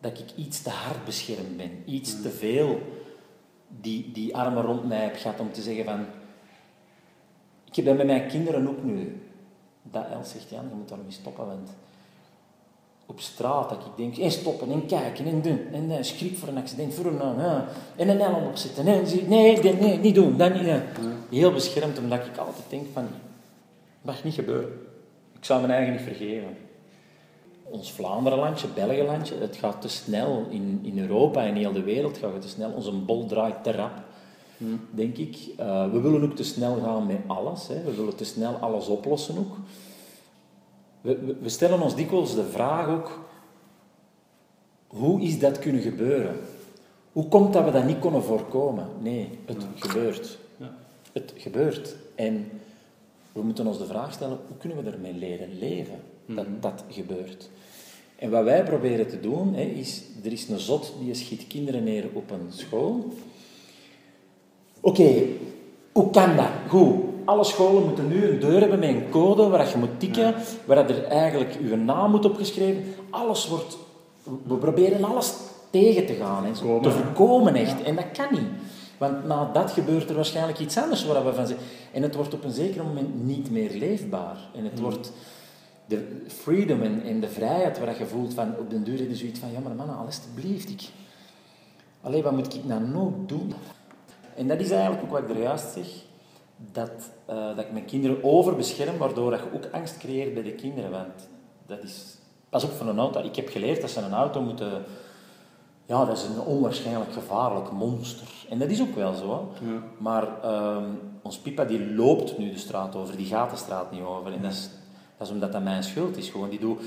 [0.00, 1.82] Dat ik iets te hard beschermd ben.
[1.84, 2.80] Iets te veel
[3.68, 6.06] die, die armen rond mij heb gehad om te zeggen van...
[7.64, 9.22] Ik heb dat met mijn kinderen ook nu.
[9.82, 11.70] Dat Els zegt, Jan, je moet daarmee stoppen, want
[13.10, 16.48] op straat dat ik denk, en stoppen, en kijken, en doen, en uh, schrik voor
[16.48, 17.54] een accident, voor een, uh,
[17.96, 20.70] en een helm opzetten, en nee, nee, nee, niet doen, dat niet.
[21.30, 23.06] Heel beschermd, omdat ik altijd denk van,
[24.02, 24.70] mag niet gebeuren.
[25.40, 26.56] Ik zou mijn eigen niet vergeven.
[27.64, 30.46] ons Vlaanderenlandje, Belgenlandje, het gaat te snel.
[30.50, 32.70] In, in Europa en heel de wereld gaat het te snel.
[32.70, 33.92] Onze bol draait te rap,
[34.90, 35.36] denk ik.
[35.56, 37.68] Eh, we willen ook te snel gaan met alles.
[37.68, 37.82] Hè.
[37.82, 39.56] We willen te snel alles oplossen ook.
[41.00, 43.18] We, stellen ons dikwijls de vraag ook,
[44.86, 46.36] hoe is dat kunnen gebeuren?
[47.12, 48.88] Hoe komt dat we dat niet konden voorkomen?
[49.00, 50.38] Nee, het gebeurt.
[50.56, 50.74] Ja.
[51.12, 51.96] Het gebeurt.
[52.14, 52.50] En
[53.32, 56.00] we moeten ons de vraag stellen, hoe kunnen we ermee leren leven?
[56.26, 57.50] Dat dat gebeurt.
[58.16, 61.84] En wat wij proberen te doen, hè, is, er is een zot die schiet kinderen
[61.84, 63.12] neer op een school.
[64.80, 65.24] Oké,
[65.92, 66.50] hoe kan dat?
[66.68, 70.34] Goed, alle scholen moeten nu een deur hebben met een code waar je moet tikken,
[70.64, 72.84] waar er eigenlijk je naam moet opgeschreven.
[73.10, 73.78] Alles wordt...
[74.46, 75.34] We proberen alles
[75.70, 76.52] tegen te gaan, hè,
[76.82, 77.82] te voorkomen echt.
[77.82, 78.48] En dat kan niet.
[78.98, 81.66] Want na dat gebeurt er waarschijnlijk iets anders waar we van zeggen.
[81.92, 84.36] En het wordt op een zeker moment niet meer leefbaar.
[84.54, 85.12] En het wordt
[85.86, 89.16] de freedom en, en de vrijheid waar je voelt van op den duur heb je
[89.16, 90.82] zoiets van, ja maar mannen, alsjeblieft, ik...
[92.02, 93.52] Allee, wat moet ik nou nog doen?
[94.36, 95.86] En dat is eigenlijk ook wat ik er juist zeg,
[96.72, 100.52] dat, eh, dat ik mijn kinderen overbescherm, waardoor dat je ook angst creëert bij de
[100.52, 100.90] kinderen.
[100.90, 101.28] Want
[101.66, 102.18] dat is...
[102.48, 103.20] Pas op van een auto.
[103.20, 104.84] Ik heb geleerd dat ze een auto moeten...
[105.86, 108.26] Ja, dat is een onwaarschijnlijk gevaarlijk monster.
[108.48, 109.52] En dat is ook wel zo.
[109.98, 110.84] Maar ehm,
[111.22, 114.32] ons Pipa die loopt nu de straat over, die gaat de straat niet over.
[114.32, 114.70] En dat is,
[115.16, 116.28] dat is omdat dat mijn schuld is.
[116.28, 116.80] Gewoon, die doet...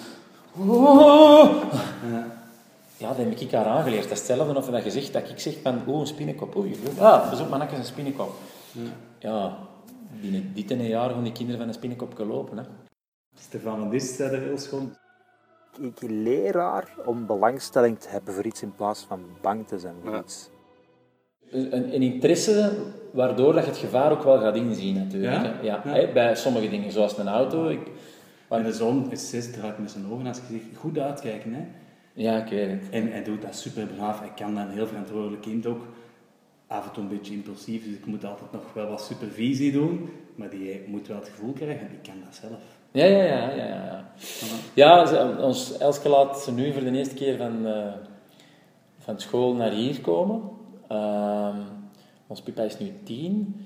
[2.97, 4.03] Ja, dat heb ik haar aangeleerd.
[4.03, 6.55] Dat is hetzelfde of dat je zegt dat ik zeg van, oh, een spinnenkop.
[6.55, 8.33] Oei, ja, pas op, mannetjes, een spinnenkop.
[9.19, 9.57] Ja,
[10.21, 12.57] binnen dit en een jaar gaan die kinderen van een spinnenkop gelopen.
[12.57, 12.63] Hè.
[13.35, 14.95] Stefan Dist zei er heel schoon.
[15.81, 19.95] Ik leer haar om belangstelling te hebben voor iets in plaats van bang te zijn
[20.03, 20.49] voor iets.
[21.51, 22.71] Een, een interesse
[23.11, 25.33] waardoor dat je het gevaar ook wel gaat inzien, natuurlijk.
[25.33, 25.53] Ja?
[25.61, 25.91] Ja, Ja.
[25.91, 27.67] hè, bij sommige dingen, zoals een auto.
[27.69, 27.87] Ik,
[28.49, 31.53] En de zoon is zes, draait met zijn ogen als je zegt, goed uitkijken.
[31.53, 31.65] Hè?
[32.13, 32.89] ja, ik weet het.
[32.91, 34.19] En hij doet dat super braaf.
[34.19, 35.81] Hij kan dat een heel verantwoordelijk kind ook.
[36.73, 40.09] Af en toe een beetje impulsief, dus ik moet altijd nog wel wat supervisie doen.
[40.35, 42.61] Maar die moet wel het gevoel krijgen, die kan dat zelf.
[42.91, 43.55] Ja, ja, ja.
[43.55, 44.05] Ja,
[44.73, 45.37] ja, ja.
[45.39, 47.93] ons Elske laat ze nu voor de eerste keer van, eh,
[48.97, 50.41] van school naar hier komen.
[50.87, 51.57] Ehm,
[52.27, 53.65] ons Pippa is nu tien.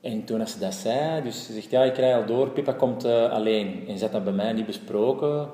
[0.00, 2.72] En toen als ze dat zei, dus ze zegt, ja, ik krijg al door, Pippa
[2.72, 3.88] komt eh, alleen.
[3.88, 5.48] En ze had dat bij mij niet besproken.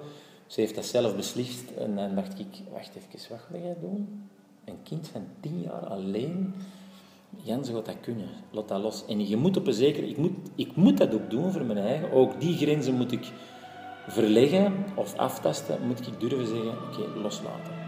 [0.47, 1.71] Ze heeft dat zelf beslist.
[1.71, 4.29] En dan dacht ik, wacht even, wat ga jij doen?
[4.65, 6.55] Een kind van tien jaar alleen?
[7.45, 8.29] Ze gaat dat kunnen.
[8.51, 9.05] Laat dat los.
[9.07, 10.05] En je moet op een zeker...
[10.05, 12.13] Ik moet, ik moet dat ook doen voor mijn eigen.
[12.13, 13.33] Ook die grenzen moet ik
[14.09, 15.87] verleggen of aftasten.
[15.87, 17.82] Moet ik durven zeggen, oké, loslaten.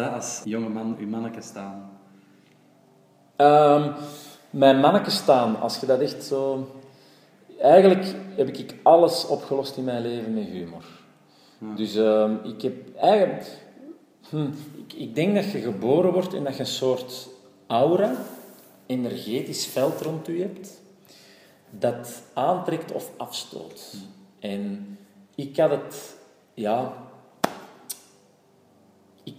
[0.00, 1.90] Dat als jonge man uw manneke staan?
[3.36, 3.92] Ehm,
[4.50, 6.70] mijn manneke staan, als je dat echt zo...
[7.60, 10.84] Eigenlijk heb ik alles opgelost in mijn leven met humor.
[11.58, 13.46] Dus ehm, ik heb eigenlijk...
[14.28, 14.48] hm,
[14.86, 17.28] ik, ik denk dat je geboren wordt en dat je een soort
[17.66, 18.12] aura,
[18.86, 20.80] energetisch veld rond je hebt,
[21.70, 23.94] dat aantrekt of afstoot.
[24.38, 24.98] En
[25.34, 26.16] ik had het...
[26.54, 26.92] Ja,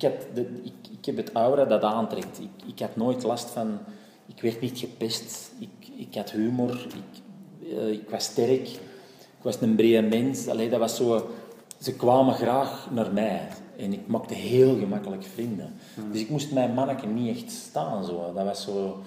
[0.04, 2.40] ik, had de, ik, ik heb het aura dat aantrekt.
[2.40, 3.80] Ik, ik had nooit last van...
[4.26, 5.52] Ik werd niet gepest.
[5.60, 6.88] Ik, ik had humor.
[6.88, 7.22] Ik,
[7.78, 8.68] eh, ik was sterk.
[8.68, 10.48] Ik was een brede mens.
[10.48, 11.30] Allee, dat was zo...
[11.80, 13.48] Ze kwamen graag naar mij.
[13.78, 15.74] En ik maakte heel gemakkelijk vrienden.
[16.12, 18.06] Dus ik moest mijn manneke niet echt staan.
[18.06, 18.34] Zo.
[18.34, 19.02] Dat was zo...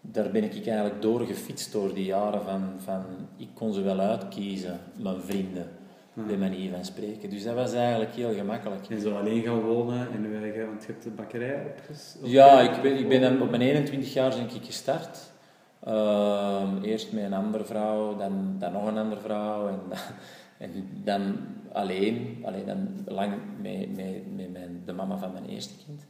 [0.00, 3.02] Daar ben ik eigenlijk doorgefietst door die jaren van, van...
[3.36, 5.79] Ik kon ze wel uitkiezen, mijn vrienden.
[6.12, 7.30] Bij manier van spreken.
[7.30, 8.88] Dus dat was eigenlijk heel gemakkelijk.
[8.88, 12.16] En zo alleen gaan wonen en eigen, want je hebt de bakkerij opges...
[12.20, 15.30] op- Ja, ik ben, ik ben dan op mijn 21 jaar denk ik gestart.
[15.84, 19.80] Ehm, eerst met een andere vrouw, dan, dan nog een andere vrouw en,
[20.66, 21.36] en dan
[21.72, 22.38] alleen.
[22.42, 26.06] alleen dan lang met, met, met mijn, de mama van mijn eerste kind.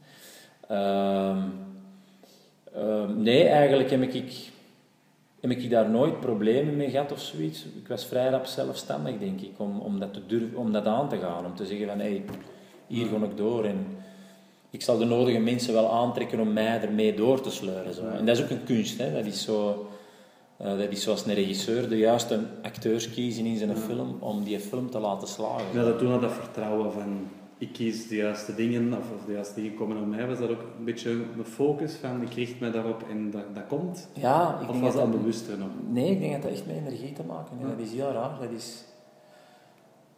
[0.67, 1.39] Ehm,
[2.73, 4.33] ehm, nee, eigenlijk heb ik,
[5.41, 7.65] heb ik daar nooit problemen mee gehad of zoiets.
[7.65, 11.09] Ik was vrij rap zelfstandig, denk ik, om, om, dat, te durven, om dat aan
[11.09, 11.45] te gaan.
[11.45, 12.23] Om te zeggen van, hé, hey,
[12.87, 13.65] hier ga ik door.
[13.65, 13.85] En
[14.69, 17.93] ik zal de nodige mensen wel aantrekken om mij ermee door te sleuren.
[17.93, 18.07] Zo.
[18.07, 19.13] En dat is ook een kunst, hè.
[19.13, 19.87] Dat is zo...
[20.57, 24.59] eh, dat is zoals een regisseur de juiste acteurs kiezen in zijn film om die
[24.59, 25.65] film te laten slagen.
[25.73, 27.29] Ja, dat had dat vertrouwen van
[27.61, 30.49] ik kies de juiste dingen, of, of de juiste dingen komen naar mij, was dat
[30.49, 34.07] ook een beetje een focus van ik richt me daarop en dat, dat komt?
[34.13, 35.67] Ja, ik Of denk was dat dat bewuster nog?
[35.87, 37.69] Nee, ik denk dat dat echt met energie te maken heeft.
[37.77, 38.31] Dat is heel raar.
[38.39, 38.83] Dat is...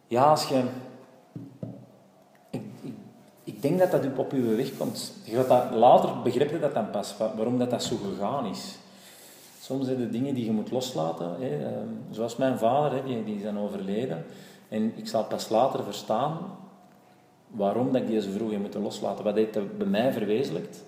[0.06, 0.62] Ja, als je...
[2.50, 2.92] Ik, ik,
[3.44, 5.12] ik denk dat dat op je weg komt.
[5.24, 8.46] Je gaat dat, later begrijp je dat dan pas, wa- waarom dat, dat zo gegaan
[8.46, 8.78] is.
[9.60, 11.34] Soms zijn er dingen die je moet loslaten.
[11.40, 11.64] Hè.
[11.66, 14.24] Ehm, Zoals mijn vader, hè, die, die is dan overleden.
[14.68, 16.38] En ik zal pas later verstaan
[17.54, 19.24] waarom dat ik die zo vroeg heb moeten loslaten.
[19.24, 20.84] Wat heeft bij mij verwezenlijkt?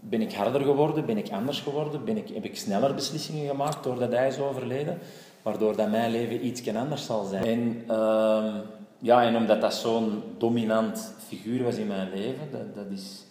[0.00, 1.06] Ben ik harder geworden?
[1.06, 2.04] Ben ik anders geworden?
[2.04, 4.98] Ben ik, heb ik sneller beslissingen gemaakt doordat hij is overleden?
[5.42, 7.44] Waardoor dat mijn leven iets anders zal zijn.
[7.44, 8.60] En, ehm,
[8.98, 13.24] ja, en omdat dat zo'n dominant figuur was in mijn leven, dat, dat is...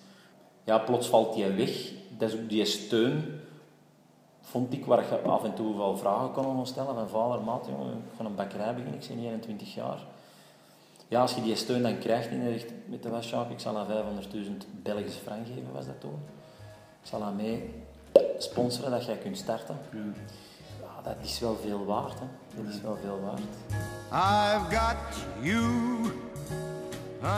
[0.63, 1.91] Ja, plots valt die weg.
[2.17, 3.24] Dat is ook die steun,
[4.41, 7.69] vond ik, waar je af en toe wel vragen kon stellen van vader, maat,
[8.17, 10.00] ga een bakkerij beginnen, ik ben 21 jaar.
[11.08, 13.78] Ja, als je die steun dan krijgt in de richt- met de wasshop, ik zal
[13.78, 16.20] aan 500.000 Belgische frank geven, was dat toen.
[17.02, 17.84] Ik zal aan mee
[18.38, 19.78] sponsoren dat jij kunt starten.
[19.92, 20.00] Ja.
[20.82, 22.26] Ja, dat is wel veel waard, hè.
[22.63, 23.42] Dat is wel veel waard.
[24.12, 24.98] I've got
[25.42, 25.66] you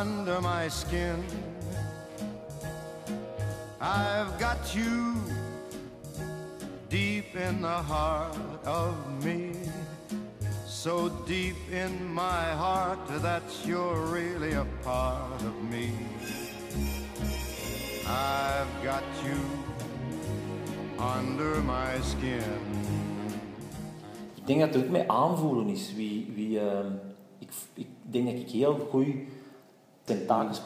[0.01, 1.23] under my skin.
[3.81, 5.13] I've got you
[6.87, 8.35] deep in the heart
[8.67, 9.51] of me.
[10.85, 15.89] So deep in my heart that you're really a part of me.
[18.05, 19.35] I've got you
[20.99, 22.59] under my skin.
[24.35, 25.93] Ik denk dat het ook met aanvoelen is.
[25.93, 26.91] Wie, wie, ehm,
[27.39, 29.15] ik, ik denk dat ik heel goed
[30.03, 30.61] tentakels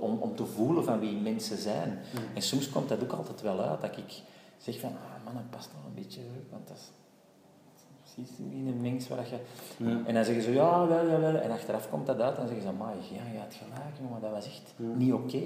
[0.00, 1.98] om, om te voelen van wie mensen zijn.
[2.34, 4.22] En soms komt dat ook altijd wel uit, dat ik
[4.58, 7.03] zeg van, ah man, dat past nog een beetje, want dat is
[8.14, 9.38] precies in een mens waar je...
[10.06, 11.36] En dan zeggen ze, ja, wel, ja, wel.
[11.36, 14.30] En achteraf komt dat uit en zeggen ze, maar ja, je had gelijk, jongen, dat
[14.30, 15.42] was echt niet oké.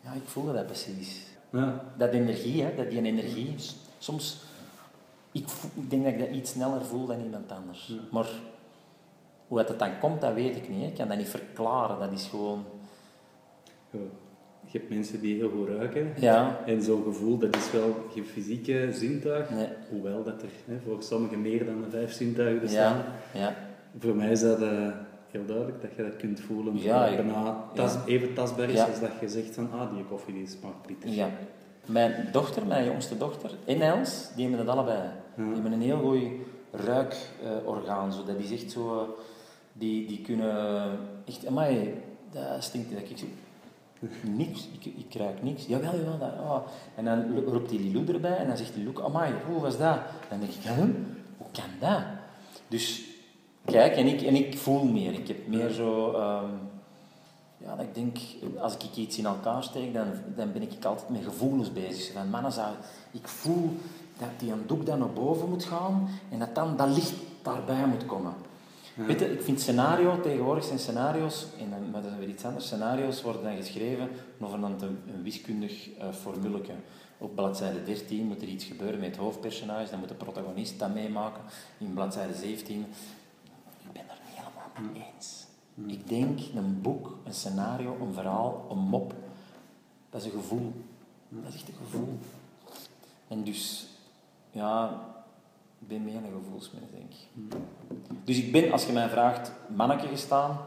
[0.00, 1.26] Ja, ik voelde dat precies.
[1.50, 1.84] Ja.
[1.96, 3.54] Dat energie, hè, dat die energie.
[3.98, 4.42] Soms,
[5.32, 7.92] ik, ik denk dat ik dat iets sneller voel dan iemand anders.
[8.10, 8.28] Maar
[9.48, 10.80] hoe het dan komt, dat weet ik niet.
[10.80, 10.86] hè.
[10.86, 11.98] Ik kan dat niet verklaren.
[11.98, 12.64] Dat is gewoon...
[14.70, 16.12] Je hebt mensen die heel goed ruiken.
[16.20, 16.58] Ja.
[16.66, 19.50] En zo'n gevoel, dat is wel geen fysieke zintuig.
[19.50, 19.66] Nee.
[19.90, 22.96] Hoewel dat er hè, voor sommigen meer dan de vijf zintuigen bestaan.
[23.32, 23.54] Ja, ja.
[23.98, 24.88] Voor mij is dat eh,
[25.30, 26.78] heel duidelijk dat je dat kunt voelen.
[26.82, 30.46] Ja, bijna tas, even tastbaar is als dat je zegt van ah, die koffie die
[30.46, 31.10] smaakt bitter.
[31.10, 31.28] ja.
[31.86, 35.02] Mijn dochter, mijn jongste dochter, en Els, die hebben dat allebei.
[35.36, 36.22] Die hebben een heel goed
[36.70, 38.12] ruikorgaan.
[38.12, 38.24] zo.
[38.24, 38.98] dat is echt zo...
[39.00, 39.08] eh,
[39.72, 41.46] Die, die kunnen echt...
[41.46, 41.94] Amai,
[42.32, 43.26] dat stinkt dat ik zo...
[44.22, 45.66] Niks, ik, ik ruik niks.
[45.66, 46.18] Jawel, jawel.
[46.18, 46.60] Dat, ah.
[46.94, 49.98] En dan roept die Lilou erbij en dan zegt die Lilou, amai, hoe was dat?
[50.28, 50.78] Dan denk ik, huh?
[51.36, 52.02] hoe kan dat?
[52.68, 53.04] Dus
[53.64, 55.12] kijk, en ik, en ik voel meer.
[55.12, 56.12] Ik heb meer zo...
[56.12, 56.50] ehm,
[57.56, 58.18] ja, dat ik denk,
[58.60, 60.06] als ik iets in elkaar steek, dan,
[60.36, 62.12] dan ben ik altijd met gevoelens bezig.
[62.12, 62.74] Van mannen, zou,
[63.10, 63.76] ik voel
[64.18, 67.86] dat die een doek dan naar boven moet gaan en dat dan dat licht daarbij
[67.86, 68.32] moet komen.
[69.06, 72.44] Weet je, ik vind scenario, tegenwoordig zijn scenario's, en dan, maar dat is weer iets
[72.44, 74.08] anders, scenario's worden dan geschreven
[74.40, 76.72] over een, een wiskundig uh, formuleke.
[77.18, 80.94] Op bladzijde 13 moet er iets gebeuren met het hoofdpersonage, dan moet de protagonist dat
[80.94, 81.42] meemaken.
[81.78, 82.80] In bladzijde 17,
[83.84, 85.46] ik ben er niet helemaal mee eens.
[85.86, 89.14] Ik denk een boek, een scenario, een verhaal, een mop,
[90.10, 90.72] dat is een gevoel.
[91.28, 92.18] Dat is echt een gevoel.
[93.28, 93.86] En dus,
[94.50, 95.00] ja,
[95.80, 97.58] ik ben meer een gevoelsmens, denk ik.
[98.24, 100.58] Dus ik ben, als je mij vraagt, manneke gestaan.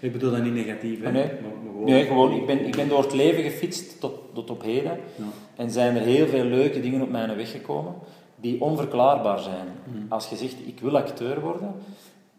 [0.00, 1.06] Ik bedoel dat niet negatief, hè?
[1.06, 1.24] Oh, nee.
[1.24, 4.50] Maar, maar gewoon, Nee, gewoon, ik ben, ik ben door het leven gefietst tot, tot
[4.50, 4.98] op heden.
[5.16, 5.24] Ja.
[5.56, 7.94] En zijn er heel veel leuke dingen op mijn weg gekomen
[8.36, 9.68] die onverklaarbaar zijn.
[10.08, 11.74] Als je zegt, ik wil acteur worden,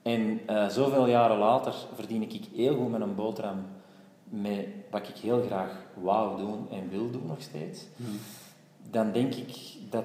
[0.02, 3.66] en eh, zoveel jaren later verdien ik heel goed met een boterham
[4.24, 7.86] met wat ik heel graag wou doen en wil doen nog steeds,
[8.92, 9.56] dan denk ik
[9.90, 10.04] dat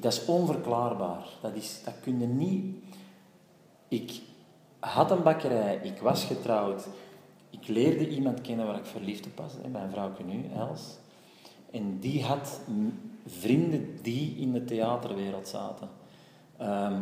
[0.00, 1.24] dat is onverklaarbaar.
[1.40, 2.76] Dat, is, dat kun je niet...
[3.88, 4.20] Ik
[4.78, 6.86] had een bakkerij, ik was getrouwd,
[7.50, 10.80] ik leerde iemand kennen waar ik verliefd op was, hè, mijn vrouwke nu, Els.
[11.70, 12.60] En die had
[13.26, 15.88] vrienden die in de theaterwereld zaten.
[16.56, 17.00] Ehm,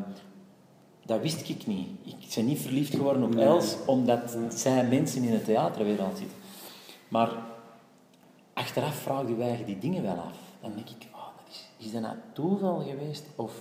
[1.05, 1.88] dat wist ik niet.
[2.05, 6.37] Ik ben niet verliefd geworden op Els omdat zij mensen in de theaterwereld zitten.
[7.09, 7.31] Maar
[8.53, 10.38] achteraf vraag je je die dingen wel af.
[10.61, 11.07] Dan denk ik,
[11.81, 13.25] is, dat nou toeval geweest?
[13.37, 13.53] Of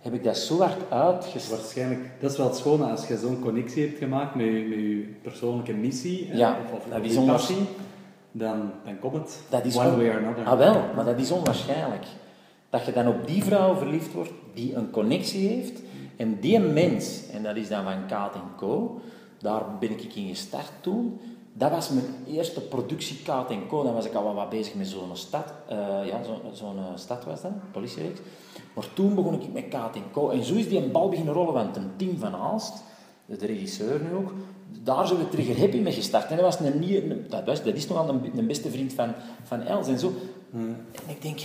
[0.00, 1.60] heb ik dat zo hard uitgesteld?
[1.60, 4.78] Waarschijnlijk, dat is wel het schone als je zo'n connectie hebt gemaakt met je, met
[4.78, 7.14] je persoonlijke missie Ja, of, of, dat is
[8.38, 9.40] dan, dan komt het.
[9.48, 10.44] Dat is one on- way or another.
[10.46, 12.06] Ah wel, maar dat is onwaarschijnlijk.
[12.70, 15.82] Dat je dan op die vrouw verliefd wordt die een connectie heeft.
[16.16, 19.00] En die mens, en dat is dan van Kaat Co,
[19.38, 21.20] daar ben ik in gestart toen.
[21.58, 23.82] Dat was mijn eerste productie Kaat Co.
[23.82, 25.52] Dan was ik al wat, bezig met zo'n stad.
[25.68, 28.20] eh, ja, zo- zo'n eh, stad was dat, politiereeks.
[28.74, 30.28] Maar toen begon ik met Kaat Co.
[30.30, 32.82] En zo is die een bal beginnen rollen, want een Tim van Aalst,
[33.26, 34.32] de regisseur nu ook,
[34.82, 36.30] daar zijn we Trigger Happy mee gestart.
[36.30, 38.70] En dat, was een, nie- een- dat, was, dat is nog wel een, een beste
[38.70, 40.12] vriend van, van Els en zo.
[40.52, 41.40] En ik denk,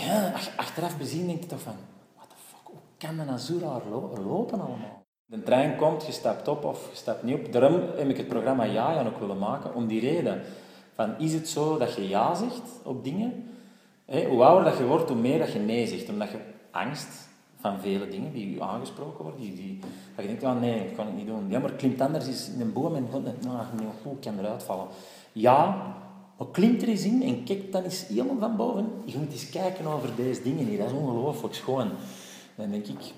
[0.56, 1.74] achteraf bezien denk ik toch van,
[2.16, 3.82] what the fuck, hoe kan dat nou zo raar
[4.26, 5.01] lopen allemaal?
[5.32, 7.52] De trein komt, je stapt op of je stapt niet op.
[7.54, 10.42] Daarom heb ik het programma Ja ook willen maken, om die reden.
[10.94, 13.46] Van, is het zo dat je ja zegt op dingen?
[14.06, 16.10] Hoe ouder dat je wordt, hoe meer dat je nee zegt.
[16.10, 16.38] Omdat je
[16.72, 19.80] angst van vele dingen die aangesproken worden, die,
[20.16, 21.50] dat je denkt, ah, nee, dat kan ik niet doen.
[21.50, 24.64] Ja, maar klimt anders is in een boom en god, nou, nee, hoe kan eruit
[24.64, 24.88] vallen?
[25.32, 25.86] Ja,
[26.38, 28.92] maar klimt er eens in en kijk dan eens helemaal van boven.
[29.06, 31.90] Je moet eens kijken over deze dingen hier, dat is ongelooflijk schoon.
[32.56, 33.14] Dan denk ik,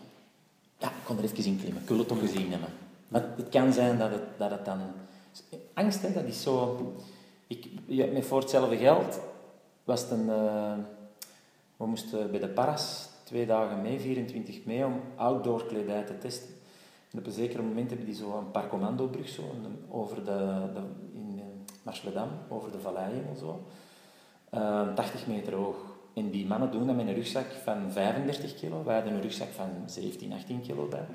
[0.83, 1.81] ja, ik kon er even in klimmen.
[1.81, 2.69] Ik wil het toch gezien hebben.
[3.07, 4.79] Maar het kan zijn dat het, dat het dan...
[5.73, 6.93] Angst, hè, dat is zo...
[7.47, 7.67] Ik,
[8.13, 9.19] met voor hetzelfde geld
[9.83, 10.29] was het een...
[10.29, 10.73] eh,
[11.77, 16.49] we moesten bij de Paras twee dagen mee, 24 mee, om outdoor kledij te testen.
[17.11, 19.41] En op een zeker moment hebben die zo een paar commandobrug zo,
[19.89, 20.81] over de, de,
[21.13, 23.63] in eh, Marseledam, over de valleien en zo.
[24.49, 25.92] Eh, 80 meter hoog.
[26.13, 28.83] En die mannen doen dat met een rugzak van 35 kilo.
[28.83, 31.05] Wij hadden een rugzak van 17, 18 kilo bij.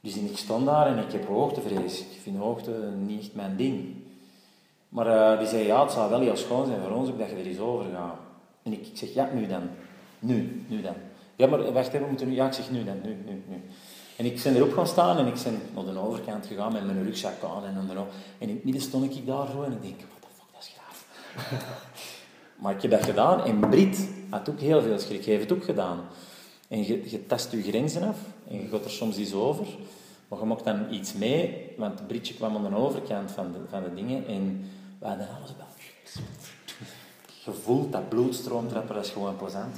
[0.00, 2.00] Dus ik stond daar en ik heb hoogtevrees.
[2.00, 3.94] Ik vind hoogte niet echt mijn ding.
[4.88, 7.28] Maar eh, die zei, ja, het zou wel heel schoon zijn voor ons ook dat
[7.28, 8.16] je er eens over gaat.
[8.62, 9.62] En ik, ik zeg, ja, nu dan.
[10.18, 10.94] Nu, nu dan.
[11.36, 12.34] Ja, maar wacht even, we moeten nu...
[12.34, 13.62] Ja, ik zeg, nu dan, nu, nu, nu.
[14.16, 17.04] En ik ben erop gaan staan en ik ben naar de overkant gegaan met mijn
[17.04, 17.96] rugzak aan en dan.
[17.96, 18.06] En
[18.38, 20.72] in het midden stond ik daar zo en ik denk, what the fuck, dat is
[20.74, 21.86] graaf.
[22.58, 25.24] maar ik heb dat gedaan en Brit had ook heel veel schrik.
[25.24, 26.00] Hij heeft het ook gedaan.
[26.68, 28.18] En je, tast je grenzen af
[28.48, 29.66] en je gaat er soms iets over.
[30.28, 33.82] Maar je mocht dan iets mee, want Britje kwam aan de overkant van de, van
[33.82, 35.66] de dingen en we hadden alles wel...
[37.44, 39.76] Je voelt dat bloedstroom trappen, dat is gewoon plezant.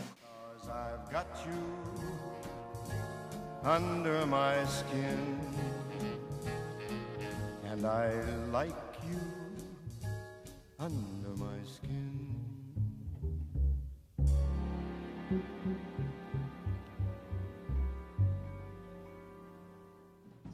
[0.62, 1.56] I've got you
[3.64, 5.38] under my skin,
[7.70, 8.08] and I
[8.50, 9.18] like you
[10.78, 12.39] under my skin.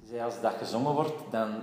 [0.09, 1.63] Zei, als dat gezongen wordt, dan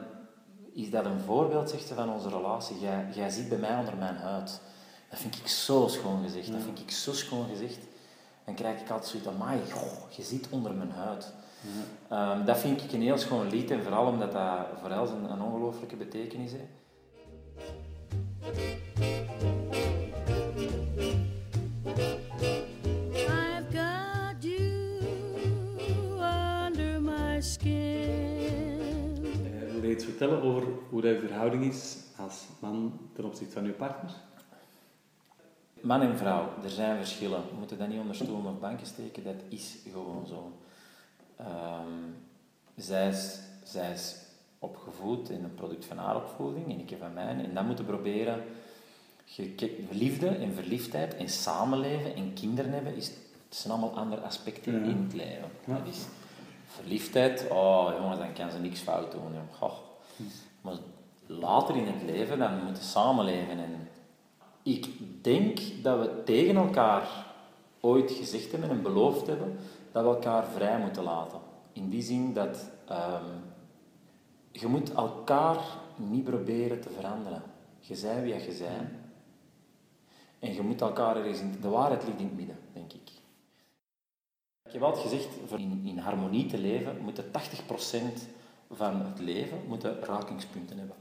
[0.74, 2.80] is dat een voorbeeld, zegt ze, van onze relatie.
[2.80, 4.62] Jij, jij zit bij mij onder mijn huid.
[5.10, 6.52] Dat vind ik zo schoon gezegd.
[6.52, 7.80] Dat vind ik zo schoon gezegd.
[8.46, 11.34] Dan krijg ik altijd zoiets van, goh, je zit onder mijn huid.
[12.10, 15.32] Ehm, dat vind ik een heel schoon lied en vooral omdat dat voor Els een,
[15.32, 16.82] een ongelooflijke betekenis heeft.
[30.30, 34.12] Vertellen over hoe dat je verhouding is als man ten opzichte van je partner?
[35.82, 37.42] Man en vrouw, er zijn verschillen.
[37.50, 40.52] We moeten dat niet onder stoelen of banken steken, dat is gewoon zo.
[41.38, 42.12] Ehm,
[42.76, 44.16] zij, is, zij is
[44.60, 47.46] opgevoed in een product van haar opvoeding en ik heb van mijn.
[47.46, 48.44] En dat moeten proberen.
[49.92, 54.90] Liefde en verliefdheid en samenleven en kinderen hebben, is, het zijn allemaal andere aspecten Ja.
[54.90, 55.52] in het leven.
[55.66, 56.06] Dat is
[56.66, 59.34] verliefdheid, oh jongens, dan kan ze niks fout doen.
[59.52, 59.92] Goh.
[60.62, 60.78] Maar
[61.26, 63.88] later in het leven, dan moeten samenleven en
[64.64, 64.88] ik
[65.22, 67.26] denk dat we tegen elkaar
[67.80, 69.58] ooit gezegd hebben en beloofd hebben
[69.92, 71.40] dat we elkaar vrij moeten laten.
[71.74, 73.26] In die zin dat ehm,
[74.52, 75.58] je moet elkaar
[75.96, 77.42] niet proberen te veranderen.
[77.80, 78.90] Je zij wie je zij.
[80.40, 81.58] En je moet elkaar ergens in...
[81.62, 83.10] De waarheid ligt in het midden, denk ik.
[84.66, 85.28] Ik heb altijd gezegd,
[85.58, 87.30] in, in harmonie te leven, moeten 80%
[88.74, 90.96] van het leven moeten rakingspunten hebben.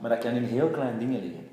[0.00, 1.48] Maar dat kan in heel kleine dingen liggen.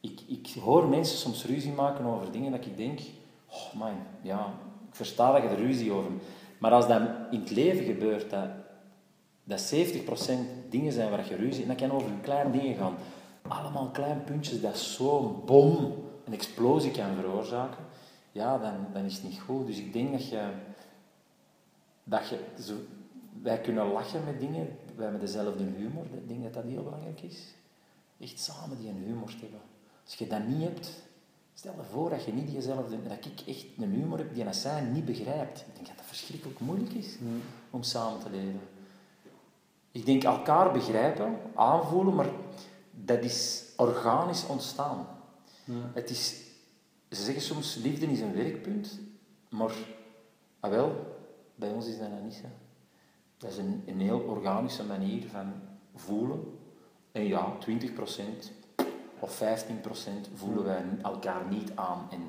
[0.00, 3.00] Ik, ik hoor mensen soms ruzie maken over dingen dat ik denk,
[3.48, 4.54] oh man, ja,
[4.88, 6.24] ik versta dat je er ruzie over hebt.
[6.58, 8.48] Maar als dat in het leven gebeurt, dat,
[9.44, 11.62] dat 70% dingen zijn waar je ruzie...
[11.62, 12.94] En dat kan over kleine dingen gaan.
[13.48, 15.94] Allemaal kleine puntjes dat zo'n bom,
[16.24, 17.84] een explosie kan veroorzaken.
[18.32, 19.66] ja, dan, dan is het niet goed.
[19.66, 20.48] Dus ik denk dat je,
[22.04, 22.74] dat je zo,
[23.42, 27.20] wij kunnen lachen met dingen, wij hebben dezelfde humor, ik denk dat dat heel belangrijk
[27.20, 27.54] is.
[28.20, 29.60] Echt samen die een humor te hebben.
[30.04, 30.90] Als je dat niet hebt,
[31.54, 34.54] stel je voor dat je niet diezelfde, dat ik echt een humor heb die een
[34.54, 35.60] zij niet begrijpt.
[35.60, 37.16] Ik denk dat dat verschrikkelijk moeilijk is
[37.70, 38.60] om samen te leven.
[39.90, 42.30] Ik denk elkaar begrijpen, aanvoelen, maar
[42.90, 45.06] dat is organisch ontstaan.
[45.92, 46.42] Het is,
[47.10, 48.98] ze zeggen soms, liefde is een werkpunt,
[49.48, 49.74] maar,
[50.60, 51.16] ah wel,
[51.54, 52.46] bij ons is dat niet zo.
[53.38, 55.52] Dat is een, een heel organische manier van
[55.94, 56.40] voelen.
[57.12, 57.72] En ja, 20%
[59.18, 59.44] of 15%
[60.34, 62.06] voelen wij elkaar niet aan.
[62.10, 62.20] En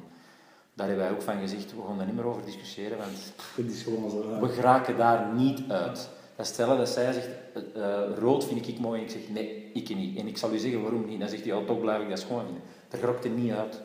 [0.74, 3.72] daar hebben wij ook van gezegd, we gaan daar niet meer over discussiëren, want Het
[3.72, 4.32] is gewoon zo.
[4.32, 4.40] ja.
[4.40, 6.10] we geraken daar niet uit.
[6.36, 9.00] Dat stellen dat zij zegt, eh, eh, rood vind ik mooi.
[9.00, 10.18] En ik zeg, nee, ik niet.
[10.18, 11.20] En ik zal u zeggen waarom niet.
[11.20, 12.64] Dan zegt hij, ja, toch blijf ik dat schoon vinden.
[12.90, 13.82] Daar raakt het niet uit.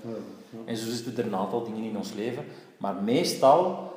[0.65, 2.45] En zo zitten er een aantal dingen in ons leven.
[2.77, 3.92] Maar meestal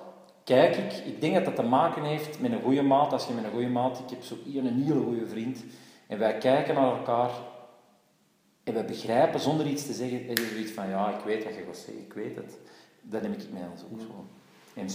[0.45, 3.11] kijk ik, ik denk dat dat te maken heeft met een goede maat.
[3.11, 5.63] Als je met een goede maat, ik heb zo hier een hele goede vriend.
[6.07, 7.29] En wij kijken naar elkaar
[8.63, 10.19] en we begrijpen zonder iets te zeggen.
[10.19, 12.57] En je zoiets van, ja, ik weet wat je gaat zeggen, ik weet het.
[13.01, 14.25] Dat neem ik met ons ook zo.
[14.73, 14.87] En,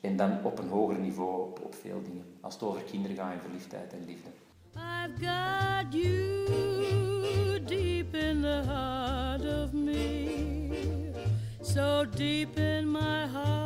[0.00, 2.24] en dan op een hoger niveau op, veel dingen.
[2.40, 4.28] Als het over kinderen gaat en verliefdheid en liefde.
[4.76, 11.12] I've got you deep in the heart of me.
[11.60, 13.63] So deep in my heart,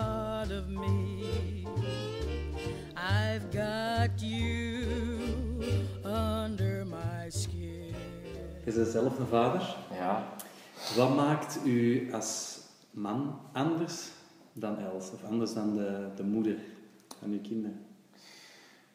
[0.00, 1.66] part of me.
[2.96, 4.86] I've got you
[6.04, 7.94] under my skin.
[8.64, 9.76] Je bent zelf een vader.
[9.92, 10.24] Ja,
[10.96, 14.08] Wat maakt u als man anders
[14.52, 15.10] dan Els?
[15.12, 16.56] Of anders dan de, de moeder
[17.20, 17.86] van uw kinderen?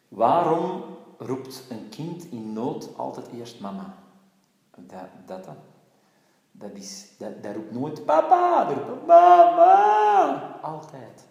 [0.08, 0.84] Waarom
[1.18, 3.95] roept een kind in nood altijd eerst mama?
[4.76, 4.89] Dat,
[5.28, 5.56] dat, dat,
[6.58, 10.60] dat, is, dat, dat roept nooit papa, dat roept mama.
[10.62, 11.28] Altijd.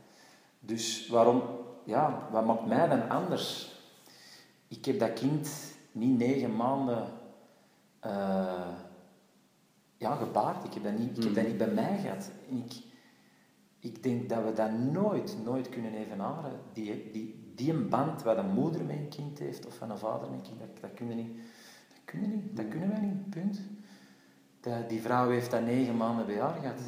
[0.60, 1.42] Dus waarom,
[1.84, 3.72] ja, wat maakt mij dan anders?
[4.68, 7.08] Ik heb dat kind niet negen maanden
[8.00, 8.68] eh,
[9.96, 10.64] ja, gebaard.
[10.64, 12.30] Ik heb dat niet, ik heb dat niet bij mij gehad.
[12.50, 12.72] En ik,
[13.78, 16.60] ik denk dat we dat nooit, nooit kunnen evenaren.
[16.72, 19.98] Die, die, die een band wat een moeder met een kind heeft, of van een
[19.98, 21.36] vader met een kind, dat, dat kunnen we niet.
[21.88, 22.56] Dat kunnen, we niet.
[22.56, 23.60] Dat kunnen wij niet, punt.
[24.88, 26.80] Die vrouw heeft dat negen maanden bij haar gehad.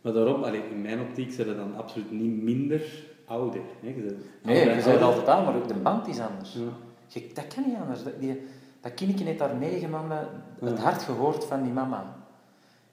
[0.00, 2.82] Maar daarom, allee, in mijn optiek zijn ze dan absoluut niet minder
[3.26, 3.60] ouder.
[3.80, 3.88] Hè?
[3.88, 6.52] Je Nee, je zei altijd aan, maar ook de band is anders.
[6.54, 6.60] Ja.
[7.06, 8.02] Je- dat kan niet anders.
[8.02, 8.40] Dat, die,
[8.80, 10.28] dat kindje heeft daar negen maanden
[10.60, 12.16] het hart gehoord van die mama.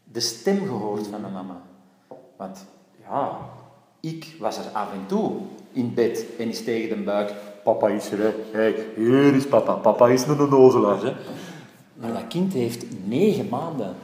[0.03, 1.61] De stem gehoord van de mama.
[2.37, 2.65] Want,
[3.09, 3.37] ja,
[3.99, 5.31] ik was er af en toe
[5.71, 7.33] in bed en is tegen de buik.
[7.63, 8.31] Papa is er, hè.
[8.51, 9.73] Hey, hier is papa.
[9.73, 11.13] Papa is een onnozelaar, hè.
[11.95, 13.95] Maar dat kind heeft negen maanden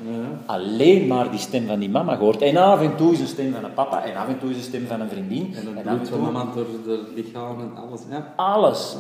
[0.46, 2.42] alleen maar die stem van die mama gehoord.
[2.42, 4.56] En af en toe is een stem van een papa, en af en toe is
[4.56, 5.54] een stem van een vriendin.
[5.56, 8.02] En bloed en van toe mama door de lichaam en alles.
[8.10, 8.34] Ja.
[8.36, 8.96] alles,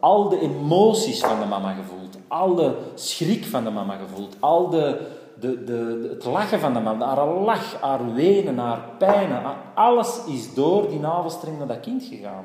[0.00, 4.68] al de emoties van de mama gevoeld, al de schrik van de mama gevoeld, al
[4.68, 5.00] de,
[5.40, 9.42] de, de, de- het lachen van de mama, haar lach, haar wenen, haar pijnen,
[9.74, 12.44] alles is door die navelstreng naar dat kind gegaan.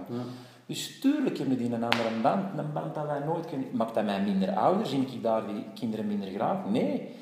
[0.74, 3.76] Dus tuurlijk hebben die een andere band, een band dat wij nooit kunnen...
[3.76, 4.86] Maakt dat mij minder ouder?
[4.86, 6.66] Zie ik daar die kinderen minder graag?
[6.66, 7.16] Nee.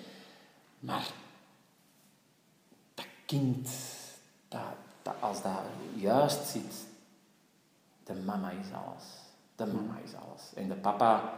[0.79, 1.11] Maar
[2.93, 3.69] dat kind,
[5.19, 5.51] als dat
[5.95, 6.87] juist zit,
[8.03, 9.03] de mama is alles.
[9.55, 10.53] De mama is alles.
[10.55, 11.33] En de papa,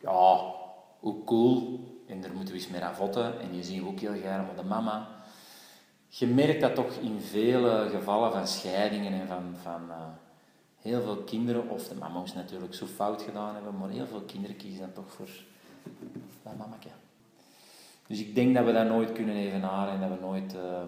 [0.00, 0.52] ja,
[0.98, 1.80] hoe cool.
[2.06, 3.40] En daar moeten we eens mee ravotten.
[3.40, 5.08] En zien we ook heel graag, maar de mama...
[6.08, 10.06] Je merkt dat toch in vele gevallen van scheidingen en van, van eh,
[10.82, 14.56] heel veel kinderen, of de mama's natuurlijk zo fout gedaan hebben, maar heel veel kinderen
[14.56, 15.28] kiezen dan toch voor
[16.42, 16.88] dat mamake.
[18.06, 20.82] Dus ik denk dat we dat nooit kunnen evenaren en dat we nooit eh,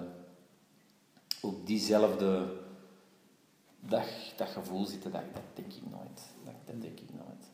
[1.40, 2.46] op diezelfde
[3.80, 4.04] dat,
[4.36, 6.20] dat gevoel zitten, dat, dat denk ik nooit.
[6.44, 7.52] Dat, dat denk ik nooit.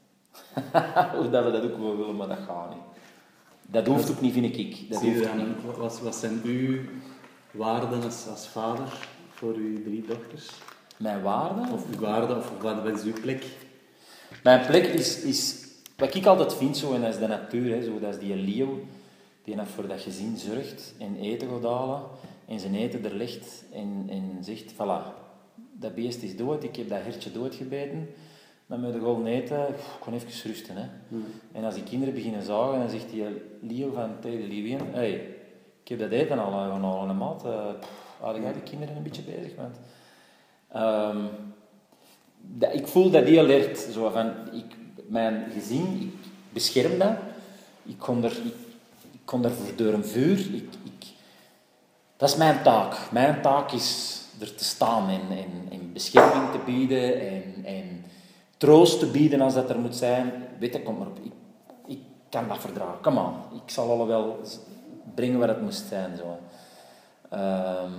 [1.17, 2.85] Hoe dat we dat ook wel willen, maar dat gaat niet.
[3.67, 4.91] Dat hoeft ook niet, vind ik.
[4.91, 5.77] Dat hoeft dan, niet.
[5.77, 6.81] wat, wat zijn uw
[7.51, 10.51] waarden als, als vader voor uw drie dochters?
[11.01, 11.73] Mijn waarde?
[11.73, 13.45] Of uw waarden, of wat, is uw plek?
[14.43, 17.83] Mijn plek is, is wat ik altijd vind, zo, en dat is de natuur, hè,
[17.85, 18.79] zo, dat is die leeuw
[19.45, 22.03] die voor dat gezin zorgt en eten gaat halen
[22.47, 25.03] en zijn eten er legt en, en zegt, voilà,
[25.73, 28.09] dat beest is dood, ik heb dat hertje doodgebeten,
[28.67, 30.77] dan moet je gewoon eten, Pff, ik kan even rusten.
[30.77, 30.89] Hè.
[31.53, 33.25] En als die kinderen beginnen zagen, dan zegt die
[33.61, 35.13] leeuw van tegen de leeuwin, hey,
[35.83, 39.23] ik heb dat eten al gaan halen, hè, maat, uh, had de kinderen een beetje
[39.23, 39.77] bezig, want...
[40.73, 41.25] Ehm,
[42.73, 44.77] ik voel dat heel erg zo van, ik,
[45.09, 47.17] mijn gezin, ik bescherm dat.
[47.83, 48.37] Ik kon er,
[49.13, 50.39] ik, kon er voor door een vuur.
[50.39, 51.07] Ik, ik,
[52.17, 53.11] Dat is mijn taak.
[53.13, 58.05] Mijn taak is er te staan en, bescherming te bieden en, en
[58.57, 60.33] troost te bieden als dat er moet zijn.
[60.59, 61.19] Weet kom maar op.
[61.87, 61.99] Ik,
[62.31, 63.01] kan dat verdragen.
[63.01, 63.43] Kom aan.
[63.65, 64.41] Ik zal alle wel
[65.15, 66.17] brengen wat het moest zijn.
[66.17, 66.39] Zo.
[67.31, 67.93] Ehm,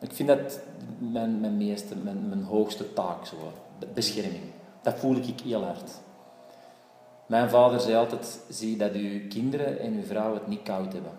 [0.00, 0.60] ik vind dat
[0.98, 3.36] mijn, mijn, meeste, mijn, mijn hoogste taak, zo.
[3.78, 4.42] Be- bescherming.
[4.82, 5.90] Dat voel ik heel hard.
[7.26, 11.12] Mijn vader zei altijd, zie dat uw kinderen en uw vrouw het niet koud hebben.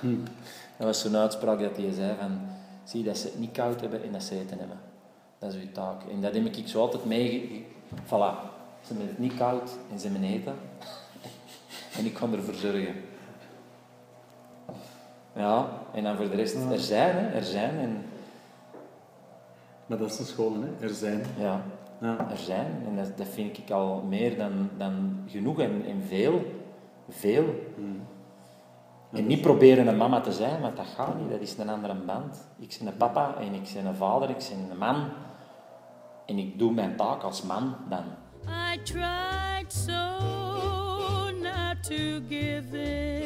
[0.76, 2.40] Dat was zo'n uitspraak dat hij zei van,
[2.84, 4.80] zie dat ze het niet koud hebben en dat ze eten hebben.
[5.38, 6.02] Dat is uw taak.
[6.10, 7.66] En dat heb ik zo altijd mee...
[8.04, 8.50] Voilà.
[8.82, 10.54] Ze hebben het niet koud en ze hebben eten.
[11.98, 12.94] en ik kan ervoor zorgen.
[15.36, 17.78] Ja, en dan voor de rest, er zijn, hè, er zijn.
[17.78, 18.04] En
[19.86, 20.86] Maar dat is de school, hè?
[20.86, 21.22] Er zijn.
[21.38, 21.62] ja,
[22.00, 22.30] Ja.
[22.30, 22.82] er zijn.
[22.86, 26.44] En dat, dat vind ik al meer dan, dan genoeg en, en veel.
[27.08, 27.44] Veel.
[29.12, 31.30] En niet proberen een mama te zijn, want dat gaat niet.
[31.30, 32.48] Dat is een andere band.
[32.58, 35.04] Ik ben een papa en ik ben een vader, ik ben een man.
[36.26, 38.04] En ik doe mijn taak als man dan.
[38.74, 39.92] I tried so
[41.40, 43.21] not to give in.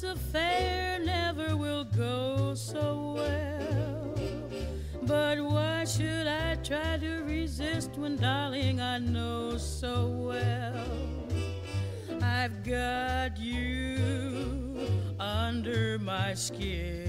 [0.00, 4.14] This affair never will go so well.
[5.02, 10.86] But why should I try to resist when, darling, I know so well
[12.22, 13.98] I've got you
[15.18, 17.06] under my skin?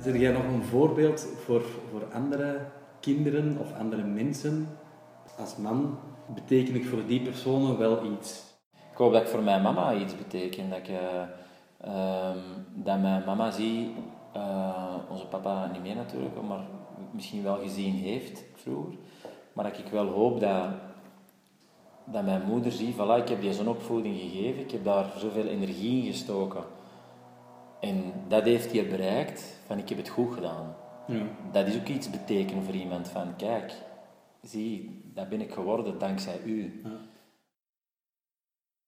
[0.00, 2.60] Zeg jij nog een voorbeeld voor, voor andere
[3.00, 4.68] kinderen of andere mensen?
[5.38, 5.98] Als man
[6.34, 8.42] beteken ik voor die personen wel iets.
[8.92, 10.70] Ik hoop dat ik voor mijn mama iets beteken.
[10.70, 11.22] Dat ik eh,
[11.84, 12.38] ehm,
[12.74, 13.94] dat mijn mama zie,
[14.32, 16.64] eh, onze papa niet meer natuurlijk, maar
[17.10, 18.94] misschien wel gezien heeft vroeger.
[19.52, 20.68] Maar dat ik wel hoop dat,
[22.04, 25.46] dat mijn moeder ziet, voilà, ik heb die zo'n opvoeding gegeven, ik heb daar zoveel
[25.46, 26.64] energie in gestoken.
[27.80, 30.74] En dat heeft hij bereikt, van ik heb het goed gedaan.
[31.06, 31.22] Ja.
[31.52, 33.72] Dat is ook iets betekenen voor iemand van, kijk,
[34.42, 36.82] zie, dat ben ik geworden dankzij u.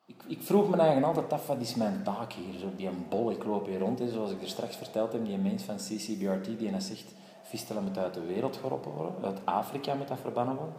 [0.07, 2.59] Ik, ik vroeg me eigenlijk altijd af, wat is mijn taak hier?
[2.59, 5.25] Zo die een bol, ik loop hier rond, hè, zoals ik er straks verteld heb,
[5.25, 9.95] die mens van CCBRT, die zegt, vistelen moet uit de wereld geroepen worden, uit Afrika
[9.95, 10.75] moet dat verbannen worden.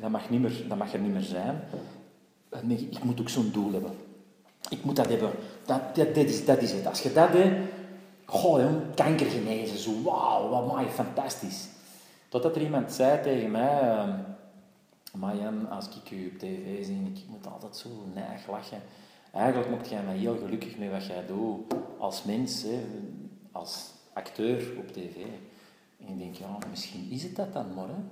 [0.00, 1.60] Dat mag, niet meer, dat mag er niet meer zijn.
[2.48, 3.92] Denk ik, moet ook zo'n doel hebben.
[4.68, 5.30] Ik moet dat hebben.
[5.66, 6.86] Dat, dat, dat, is, dat is het.
[6.86, 7.70] Als je dat hebt,
[8.24, 11.68] goh, jong, kanker genezen, zo, wauw, wat mooi, fantastisch.
[12.28, 14.10] Totdat er iemand zei tegen mij, ehm,
[15.18, 18.82] maar Jan, als ik u op tv zie, ik moet altijd zo neig lachen.
[19.32, 22.84] Eigenlijk maakt jij mij heel gelukkig met wat jij doet als mens, hè,
[23.52, 25.16] als acteur op tv.
[26.00, 27.88] En ik denk, ja, misschien is het dat dan maar.
[27.88, 28.02] Hè.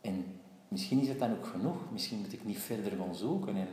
[0.00, 0.24] En
[0.68, 1.76] misschien is het dan ook genoeg.
[1.92, 3.56] Misschien moet ik niet verder gaan zoeken.
[3.56, 3.68] En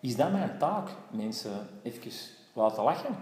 [0.00, 0.88] is dat mijn taak?
[1.10, 2.12] Mensen even
[2.52, 3.16] laten lachen.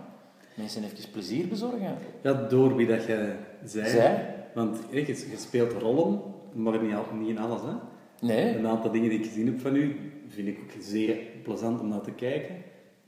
[0.55, 1.99] Mensen even plezier bezorgen.
[2.23, 3.89] Ja, door wie dat je zei.
[3.89, 4.35] Zij?
[4.55, 6.23] Want je, je speelt rollen,
[6.53, 7.61] maar niet, niet in alles.
[7.61, 7.75] Hè?
[8.21, 8.57] Nee.
[8.57, 9.97] Een aantal dingen die ik gezien heb van u,
[10.29, 12.55] vind ik ook zeer plezant om naar te kijken.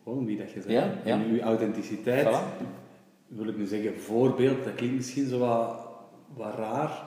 [0.04, 0.70] Gewoon wie dat je bent.
[0.70, 1.14] Ja, ja.
[1.14, 2.26] En uw authenticiteit.
[2.26, 2.66] Voilà.
[3.26, 5.76] Wil ik nu zeggen, voorbeeld, dat klinkt misschien zo wat,
[6.36, 7.02] wat raar.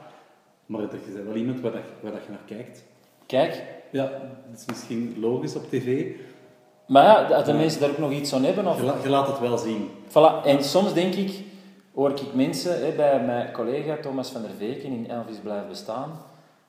[0.66, 2.84] Maar dat je bent wel iemand waar, dat, waar dat je naar kijkt.
[3.26, 4.04] Kijk, Ja,
[4.50, 6.06] dat is misschien logisch op tv.
[6.88, 8.68] maar ja, dat de mensen daar ook nog iets aan hebben.
[8.68, 9.88] Of, Je, la- je laat het wel zien.
[10.10, 10.46] Voilà.
[10.46, 11.32] En soms denk ik,
[11.94, 16.12] hoor ik mensen hè, bij mijn collega Thomas van der Veken in Elvis Blijft Bestaan,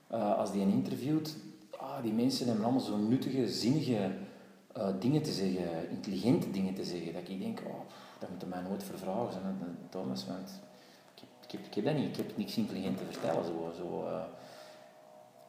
[0.07, 1.35] eh, als die een interviewt,
[1.77, 4.11] ah, die mensen hebben allemaal zo'n nuttige, zinnige
[4.73, 7.79] eh, dingen te zeggen, intelligente dingen te zeggen, dat ik denk, oh,
[8.19, 10.61] dat moet mij nooit vervragen, zijn, Thomas, want
[11.15, 13.45] ik heb, ik, heb, ik heb dat niet, ik heb niks intelligent te vertellen.
[13.45, 14.21] Zo, zo, eh.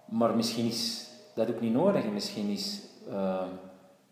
[0.04, 2.80] Maar misschien is dat ook niet nodig, en misschien is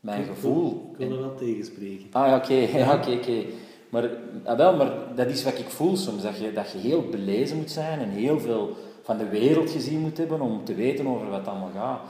[0.00, 0.90] mijn Ik gevoel...
[0.92, 2.06] Ik wil er wel tegenspreken.
[2.12, 3.44] Ah ja, oké, ja, oké, oké.
[3.90, 4.10] Maar,
[4.44, 7.56] ah, wel, maar dat is wat ik voel soms, dat je, dat je heel belezen
[7.56, 8.76] moet zijn en heel veel
[9.06, 12.00] van de wereld gezien moet hebben om te weten over wat allemaal gaat.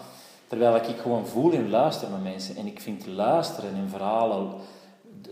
[0.46, 2.56] Terwijl ik gewoon voel en luister naar mensen.
[2.56, 4.52] En ik vind luisteren en verhalen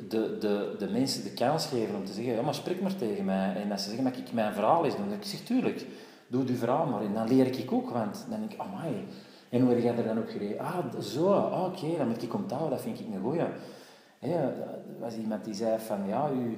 [0.09, 3.25] de, de, de mensen de kans geven om te zeggen, ja, maar spreek maar tegen
[3.25, 3.55] mij.
[3.55, 4.91] En als ze zeggen, mag ik mijn verhaal doen?
[4.91, 5.87] Dan zeg ik, tuurlijk,
[6.27, 7.03] doe je verhaal maar.
[7.03, 9.05] En dan leer ik ook, want dan denk ik, amai.
[9.49, 10.59] En hoe heb jij er dan op gereden?
[10.59, 13.41] Ah, zo, ah, oké, dan moet ik onthouden, dat vind ik een goeie.
[14.19, 16.55] Hè, er was iemand die zei van, ja, uw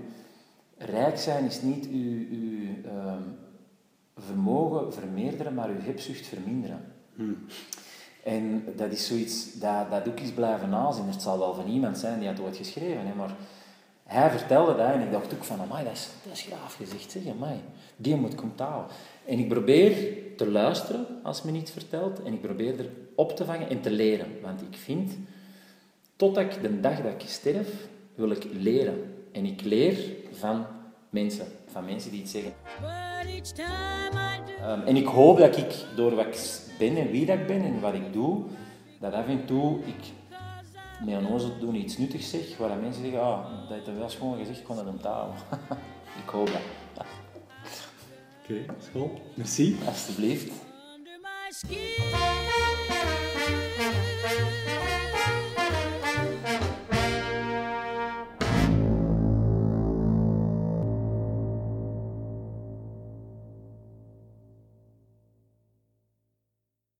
[0.78, 3.22] rijk zijn is niet uw, uw ehm,
[4.16, 6.80] vermogen vermeerderen, maar uw hebzucht verminderen.
[8.24, 11.08] En dat is zoiets dat, dat ook is blijven nazien.
[11.08, 13.34] Het zal wel van iemand zijn die het ooit geschreven, hè, maar
[14.02, 17.10] hij vertelde dat en ik dacht ook van, amai, dat is, dat is graaf gezegd,
[17.10, 17.60] zeg, amai,
[17.96, 18.96] die moet komt houden.
[19.24, 23.44] En ik probeer te luisteren als men iets vertelt en ik probeer er op te
[23.44, 24.26] vangen en te leren.
[24.42, 25.16] Want ik vind,
[26.16, 29.14] totdat ik de dag dat ik sterf, wil ik leren.
[29.32, 29.98] En ik leer
[30.32, 30.66] van
[31.10, 32.52] mensen, van mensen die iets zeggen.
[34.60, 36.38] Ehm, en ik hoop dat ik, door wat ik
[36.78, 38.44] ben en wie dat ik ben en wat ik doe,
[39.00, 40.12] dat af en toe ik
[41.04, 44.08] met een ozel doen iets nuttigs zeg, waar mensen zeggen, ah, dat heeft er wel
[44.08, 45.36] schoon gezegd, ik kon dat onthouden.
[46.24, 47.06] ik hoop dat.
[48.42, 49.20] Oké, school.
[49.34, 49.76] Merci.
[49.86, 50.52] Alsjeblieft.
[50.96, 53.25] under my skin.